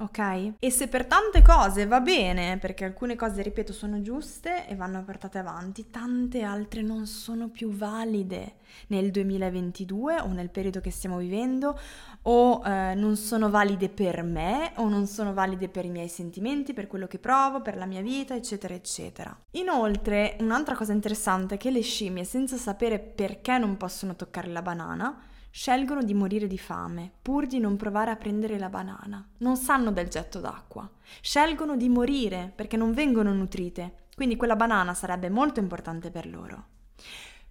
ok? 0.00 0.52
E 0.58 0.70
se 0.70 0.88
per 0.88 1.06
tante 1.06 1.42
cose 1.42 1.86
va 1.86 2.00
bene, 2.00 2.58
perché 2.58 2.84
alcune 2.84 3.16
cose, 3.16 3.42
ripeto, 3.42 3.72
sono 3.72 4.00
giuste 4.02 4.66
e 4.66 4.74
vanno 4.74 5.02
portate 5.04 5.38
avanti, 5.38 5.90
tante 5.90 6.42
altre 6.42 6.82
non 6.82 7.06
sono 7.06 7.48
più 7.48 7.70
valide 7.70 8.56
nel 8.88 9.10
2022 9.10 10.20
o 10.20 10.28
nel 10.28 10.50
periodo 10.50 10.80
che 10.80 10.90
stiamo 10.90 11.18
vivendo 11.18 11.78
o 12.22 12.62
eh, 12.64 12.94
non 12.94 13.16
sono 13.16 13.50
valide 13.50 13.88
per 13.88 14.22
me 14.22 14.72
o 14.76 14.88
non 14.88 15.06
sono 15.06 15.32
valide 15.32 15.68
per 15.68 15.84
i 15.84 15.90
miei 15.90 16.08
sentimenti, 16.08 16.72
per 16.72 16.86
quello 16.86 17.06
che 17.06 17.18
provo, 17.18 17.62
per 17.62 17.76
la 17.76 17.86
mia 17.86 18.02
vita, 18.02 18.34
eccetera, 18.34 18.74
eccetera. 18.74 19.36
Inoltre, 19.52 20.36
un'altra 20.40 20.74
cosa 20.74 20.92
interessante 20.92 21.54
è 21.54 21.58
che 21.58 21.70
le 21.70 21.80
scimmie, 21.82 22.24
senza 22.24 22.56
sapere 22.56 22.98
perché 22.98 23.58
non 23.58 23.76
possono 23.76 24.16
toccare 24.16 24.48
la 24.48 24.62
banana, 24.62 25.28
scelgono 25.50 26.02
di 26.02 26.14
morire 26.14 26.46
di 26.46 26.58
fame 26.58 27.10
pur 27.20 27.46
di 27.46 27.58
non 27.58 27.76
provare 27.76 28.10
a 28.10 28.16
prendere 28.16 28.58
la 28.58 28.68
banana. 28.68 29.26
Non 29.38 29.56
sanno 29.56 29.90
del 29.90 30.08
getto 30.08 30.40
d'acqua. 30.40 30.88
Scelgono 31.20 31.76
di 31.76 31.88
morire 31.88 32.52
perché 32.54 32.76
non 32.76 32.92
vengono 32.92 33.32
nutrite, 33.32 34.06
quindi 34.14 34.36
quella 34.36 34.56
banana 34.56 34.94
sarebbe 34.94 35.28
molto 35.28 35.60
importante 35.60 36.10
per 36.10 36.26
loro. 36.26 36.66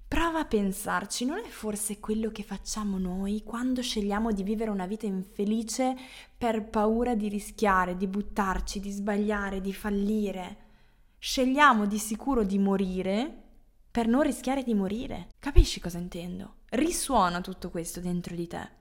Prova 0.08 0.40
a 0.40 0.46
pensarci, 0.46 1.24
non 1.24 1.38
è 1.38 1.48
forse 1.48 2.00
quello 2.00 2.32
che 2.32 2.42
facciamo 2.42 2.98
noi 2.98 3.44
quando 3.44 3.84
scegliamo 3.84 4.32
di 4.32 4.42
vivere 4.42 4.72
una 4.72 4.88
vita 4.88 5.06
infelice 5.06 5.96
per 6.36 6.68
paura 6.68 7.14
di 7.14 7.28
rischiare, 7.28 7.96
di 7.96 8.08
buttarci, 8.08 8.80
di 8.80 8.90
sbagliare, 8.90 9.62
di 9.62 9.72
fallire? 9.72 10.58
Scegliamo 11.20 11.86
di 11.86 12.00
sicuro 12.00 12.44
di 12.44 12.58
morire 12.58 13.44
per 13.92 14.08
non 14.08 14.24
rischiare 14.24 14.64
di 14.64 14.74
morire. 14.74 15.28
Capisci 15.38 15.80
cosa 15.80 16.00
intendo? 16.00 16.59
Risuona 16.72 17.42
tutto 17.42 17.70
questo 17.70 18.00
dentro 18.00 18.36
di 18.36 18.48
te. 18.48 18.78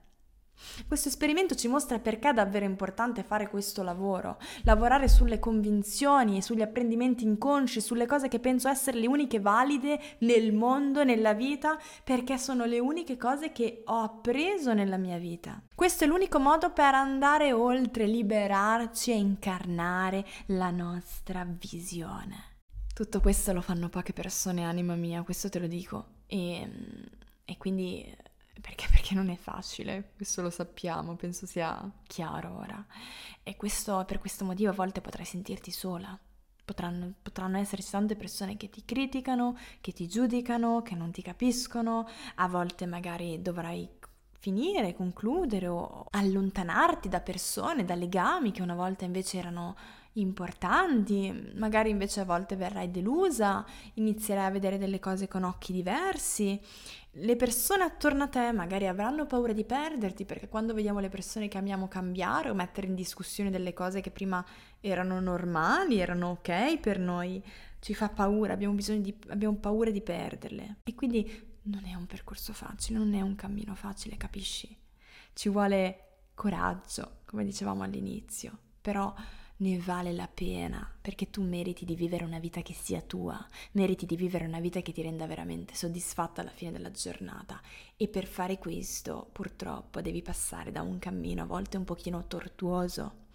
Questo 0.87 1.09
esperimento 1.09 1.55
ci 1.55 1.69
mostra 1.69 1.99
perché 1.99 2.31
è 2.31 2.33
davvero 2.33 2.65
importante 2.65 3.23
fare 3.23 3.49
questo 3.49 3.83
lavoro, 3.83 4.39
lavorare 4.65 5.09
sulle 5.09 5.39
convinzioni 5.39 6.37
e 6.37 6.43
sugli 6.43 6.63
apprendimenti 6.63 7.25
inconsci, 7.25 7.81
sulle 7.81 8.07
cose 8.07 8.29
che 8.29 8.41
penso 8.41 8.69
essere 8.69 8.99
le 8.99 9.07
uniche 9.07 9.41
valide 9.41 10.01
nel 10.19 10.53
mondo, 10.53 11.05
nella 11.05 11.33
vita, 11.33 11.79
perché 12.03 12.39
sono 12.39 12.65
le 12.65 12.79
uniche 12.79 13.17
cose 13.17 13.53
che 13.53 13.83
ho 13.87 14.03
appreso 14.03 14.75
nella 14.75 14.97
mia 14.97 15.19
vita. 15.19 15.63
Questo 15.75 16.05
è 16.05 16.07
l'unico 16.07 16.41
modo 16.41 16.73
per 16.73 16.95
andare 16.95 17.53
oltre, 17.53 18.07
liberarci 18.07 19.13
e 19.13 19.17
incarnare 19.17 20.27
la 20.47 20.71
nostra 20.71 21.47
visione. 21.47 22.57
Tutto 22.93 23.21
questo 23.21 23.53
lo 23.53 23.61
fanno 23.61 23.89
poche 23.89 24.13
persone, 24.13 24.65
anima 24.65 24.97
mia, 24.97 25.23
questo 25.23 25.49
te 25.49 25.61
lo 25.61 25.69
dico. 25.69 26.17
E, 26.27 26.69
e 27.51 27.57
quindi 27.57 28.15
perché? 28.61 28.87
Perché 28.93 29.15
non 29.15 29.31
è 29.31 29.37
facile, 29.37 30.11
questo 30.17 30.43
lo 30.43 30.51
sappiamo, 30.51 31.17
penso 31.17 31.47
sia 31.47 31.91
chiaro 32.07 32.59
ora. 32.59 32.87
E 33.43 33.57
questo, 33.57 34.05
per 34.07 34.19
questo 34.19 34.45
motivo 34.45 34.71
a 34.71 34.75
volte 34.75 35.01
potrai 35.01 35.25
sentirti 35.25 35.71
sola. 35.71 36.19
Potranno, 36.63 37.15
potranno 37.23 37.57
esserci 37.57 37.91
tante 37.91 38.15
persone 38.15 38.59
che 38.59 38.69
ti 38.69 38.85
criticano, 38.85 39.57
che 39.81 39.93
ti 39.93 40.07
giudicano, 40.07 40.83
che 40.83 40.95
non 40.95 41.11
ti 41.11 41.23
capiscono, 41.23 42.07
a 42.35 42.49
volte 42.49 42.85
magari 42.85 43.41
dovrai 43.41 43.89
finire, 44.39 44.95
concludere 44.95 45.67
o 45.69 46.05
allontanarti 46.11 47.09
da 47.09 47.21
persone, 47.21 47.87
da 47.87 47.95
legami 47.95 48.51
che 48.51 48.61
una 48.61 48.75
volta 48.75 49.07
invece 49.07 49.39
erano 49.39 49.75
importanti, 50.15 51.53
magari 51.55 51.91
invece 51.91 52.21
a 52.21 52.25
volte 52.25 52.57
verrai 52.57 52.91
delusa, 52.91 53.65
inizierai 53.95 54.47
a 54.47 54.51
vedere 54.51 54.79
delle 54.79 54.99
cose 54.99 55.29
con 55.29 55.45
occhi 55.45 55.73
diversi. 55.73 56.61
Le 57.13 57.37
persone 57.37 57.85
attorno 57.85 58.25
a 58.25 58.29
te 58.29 58.53
magari 58.53 58.87
avranno 58.87 59.27
paura 59.27 59.53
di 59.53 59.65
perderti 59.65 60.25
perché 60.25 60.49
quando 60.49 60.75
vediamo 60.75 61.01
le 61.01 61.09
persone 61.09 61.49
che 61.49 61.59
amiamo 61.59 61.89
cambiare 61.89 62.51
o 62.51 62.55
mettere 62.55 62.87
in 62.87 62.95
discussione 62.95 63.51
delle 63.51 63.73
cose 63.73 64.01
che 64.01 64.11
prima 64.11 64.45
erano 64.81 65.21
normali, 65.21 65.99
erano 65.99 66.31
ok 66.31 66.79
per 66.79 66.99
noi, 66.99 67.43
ci 67.81 67.95
fa 67.95 68.09
paura, 68.09 68.53
abbiamo 68.53 68.75
di, 68.75 69.19
abbiamo 69.29 69.57
paura 69.57 69.91
di 69.91 70.03
perderle. 70.03 70.77
E 70.85 70.95
quindi 70.95 71.47
non 71.63 71.85
è 71.85 71.95
un 71.95 72.07
percorso 72.07 72.53
facile, 72.53 72.99
non 72.99 73.15
è 73.15 73.21
un 73.21 73.35
cammino 73.35 73.75
facile, 73.75 74.17
capisci? 74.17 74.77
Ci 75.33 75.49
vuole 75.49 76.05
coraggio, 76.35 77.19
come 77.25 77.45
dicevamo 77.45 77.83
all'inizio, 77.83 78.57
però 78.81 79.13
ne 79.61 79.79
vale 79.79 80.13
la 80.13 80.29
pena 80.33 80.89
perché 81.01 81.31
tu 81.31 81.43
meriti 81.43 81.85
di 81.85 81.95
vivere 81.97 82.25
una 82.25 82.39
vita 82.39 82.63
che 82.63 82.75
sia 82.75 83.01
tua, 83.01 83.45
meriti 83.73 84.07
di 84.07 84.17
vivere 84.17 84.47
una 84.47 84.61
vita 84.61 84.81
che 84.81 84.93
ti 84.93 85.03
renda 85.03 85.27
veramente 85.27 85.75
soddisfatta 85.75 86.41
alla 86.41 86.51
fine 86.51 86.71
della 86.71 86.91
giornata 86.91 87.61
e 87.97 88.09
per 88.09 88.27
fare 88.27 88.59
questo 88.59 89.29
purtroppo 89.33 90.01
devi 90.01 90.23
passare 90.23 90.71
da 90.71 90.83
un 90.83 90.99
cammino 90.99 91.43
a 91.43 91.47
volte 91.47 91.77
un 91.77 91.85
pochino 91.85 92.27
tortuoso, 92.27 93.27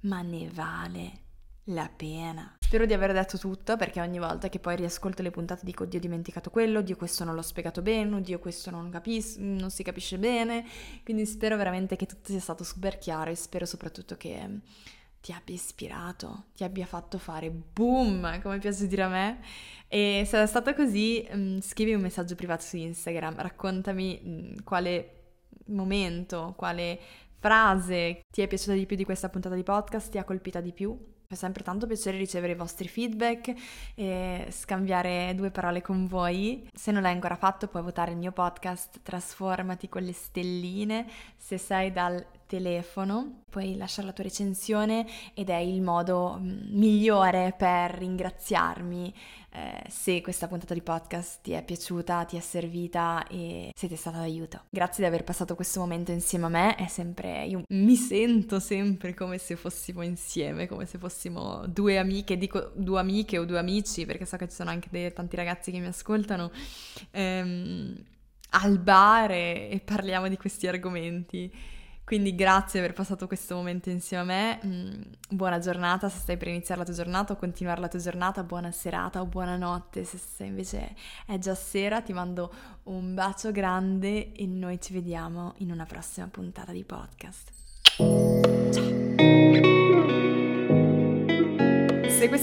ma 0.00 0.22
ne 0.22 0.48
vale 0.50 1.22
la 1.68 1.90
pena. 1.94 2.56
Spero 2.60 2.86
di 2.86 2.92
aver 2.92 3.12
detto 3.12 3.38
tutto 3.38 3.76
perché 3.76 4.00
ogni 4.00 4.18
volta 4.18 4.48
che 4.48 4.58
poi 4.58 4.76
riascolto 4.76 5.22
le 5.22 5.30
puntate 5.30 5.64
dico 5.64 5.86
Dio 5.86 5.98
ho 5.98 6.02
dimenticato 6.02 6.50
quello, 6.50 6.82
Dio 6.82 6.96
questo 6.96 7.24
non 7.24 7.34
l'ho 7.34 7.42
spiegato 7.42 7.82
bene, 7.82 8.20
Dio 8.20 8.38
questo 8.38 8.70
non, 8.70 8.90
capis- 8.90 9.38
non 9.38 9.70
si 9.70 9.82
capisce 9.82 10.18
bene, 10.18 10.64
quindi 11.02 11.24
spero 11.26 11.56
veramente 11.56 11.96
che 11.96 12.06
tutto 12.06 12.30
sia 12.30 12.40
stato 12.40 12.62
super 12.62 12.98
chiaro 12.98 13.30
e 13.30 13.34
spero 13.34 13.64
soprattutto 13.64 14.16
che 14.16 14.60
ti 15.24 15.32
abbia 15.32 15.54
ispirato, 15.54 16.48
ti 16.54 16.64
abbia 16.64 16.84
fatto 16.84 17.16
fare 17.16 17.50
boom, 17.50 18.42
come 18.42 18.58
piace 18.58 18.86
dire 18.86 19.04
a 19.04 19.08
me. 19.08 19.38
E 19.88 20.24
se 20.26 20.42
è 20.42 20.46
stato 20.46 20.74
così, 20.74 21.26
mm, 21.34 21.60
scrivi 21.60 21.94
un 21.94 22.02
messaggio 22.02 22.34
privato 22.34 22.62
su 22.62 22.76
Instagram, 22.76 23.36
raccontami 23.40 24.20
mm, 24.22 24.54
quale 24.64 25.22
momento, 25.68 26.52
quale 26.58 27.00
frase 27.38 28.20
ti 28.30 28.42
è 28.42 28.46
piaciuta 28.46 28.74
di 28.74 28.84
più 28.84 28.96
di 28.96 29.04
questa 29.06 29.30
puntata 29.30 29.54
di 29.54 29.62
podcast, 29.62 30.10
ti 30.10 30.18
ha 30.18 30.24
colpita 30.24 30.60
di 30.60 30.74
più. 30.74 30.94
Fa 31.26 31.36
sempre 31.36 31.62
tanto 31.62 31.86
piacere 31.86 32.18
ricevere 32.18 32.52
i 32.52 32.56
vostri 32.56 32.86
feedback 32.86 33.54
e 33.94 34.46
scambiare 34.50 35.32
due 35.34 35.50
parole 35.50 35.80
con 35.80 36.06
voi. 36.06 36.68
Se 36.74 36.92
non 36.92 37.00
l'hai 37.00 37.14
ancora 37.14 37.36
fatto, 37.36 37.66
puoi 37.66 37.82
votare 37.82 38.10
il 38.10 38.18
mio 38.18 38.32
podcast 38.32 39.00
Trasformati 39.00 39.88
con 39.88 40.02
le 40.02 40.12
stelline. 40.12 41.06
Se 41.38 41.56
sei 41.56 41.92
dal 41.92 42.22
telefono, 42.54 43.42
puoi 43.50 43.76
lasciare 43.76 44.06
la 44.06 44.12
tua 44.12 44.24
recensione 44.24 45.06
ed 45.34 45.50
è 45.50 45.56
il 45.56 45.82
modo 45.82 46.38
mm, 46.40 46.76
migliore 46.76 47.52
per 47.56 47.90
ringraziarmi 47.90 49.12
eh, 49.50 49.84
se 49.88 50.20
questa 50.20 50.46
puntata 50.46 50.72
di 50.72 50.82
podcast 50.82 51.40
ti 51.42 51.52
è 51.52 51.64
piaciuta, 51.64 52.24
ti 52.24 52.36
è 52.36 52.40
servita 52.40 53.26
e 53.28 53.72
siete 53.74 53.96
stata 53.96 54.18
d'aiuto. 54.18 54.62
Grazie 54.70 55.02
di 55.02 55.08
aver 55.08 55.24
passato 55.24 55.56
questo 55.56 55.80
momento 55.80 56.12
insieme 56.12 56.46
a 56.46 56.48
me, 56.48 56.74
è 56.76 56.86
sempre, 56.86 57.44
io 57.44 57.62
mi 57.68 57.96
sento 57.96 58.60
sempre 58.60 59.14
come 59.14 59.38
se 59.38 59.56
fossimo 59.56 60.02
insieme, 60.02 60.68
come 60.68 60.86
se 60.86 60.98
fossimo 60.98 61.66
due 61.66 61.98
amiche, 61.98 62.36
dico 62.38 62.70
due 62.74 63.00
amiche 63.00 63.38
o 63.38 63.44
due 63.44 63.58
amici 63.58 64.06
perché 64.06 64.26
so 64.26 64.36
che 64.36 64.48
ci 64.48 64.54
sono 64.54 64.70
anche 64.70 64.88
dei, 64.90 65.12
tanti 65.12 65.34
ragazzi 65.34 65.72
che 65.72 65.78
mi 65.78 65.86
ascoltano. 65.86 66.52
Ehm, 67.10 67.96
al 68.54 68.78
bar 68.78 69.30
e, 69.32 69.68
e 69.70 69.80
parliamo 69.84 70.28
di 70.28 70.36
questi 70.36 70.66
argomenti. 70.66 71.52
Quindi 72.04 72.34
grazie 72.34 72.80
per 72.80 72.90
aver 72.90 72.92
passato 72.92 73.26
questo 73.26 73.54
momento 73.54 73.88
insieme 73.88 74.22
a 74.22 74.26
me, 74.26 74.60
mm, 74.64 75.02
buona 75.30 75.58
giornata 75.58 76.08
se 76.10 76.18
stai 76.18 76.36
per 76.36 76.48
iniziare 76.48 76.80
la 76.80 76.86
tua 76.86 76.94
giornata 76.94 77.32
o 77.32 77.36
continuare 77.36 77.80
la 77.80 77.88
tua 77.88 77.98
giornata, 77.98 78.42
buona 78.42 78.70
serata 78.70 79.20
o 79.22 79.26
buonanotte 79.26 80.04
se 80.04 80.44
invece 80.44 80.94
è 81.26 81.38
già 81.38 81.54
sera, 81.54 82.02
ti 82.02 82.12
mando 82.12 82.52
un 82.84 83.14
bacio 83.14 83.50
grande 83.50 84.32
e 84.32 84.46
noi 84.46 84.80
ci 84.80 84.92
vediamo 84.92 85.54
in 85.58 85.70
una 85.70 85.86
prossima 85.86 86.28
puntata 86.28 86.72
di 86.72 86.84
podcast. 86.84 87.50
Ciao! 87.96 88.93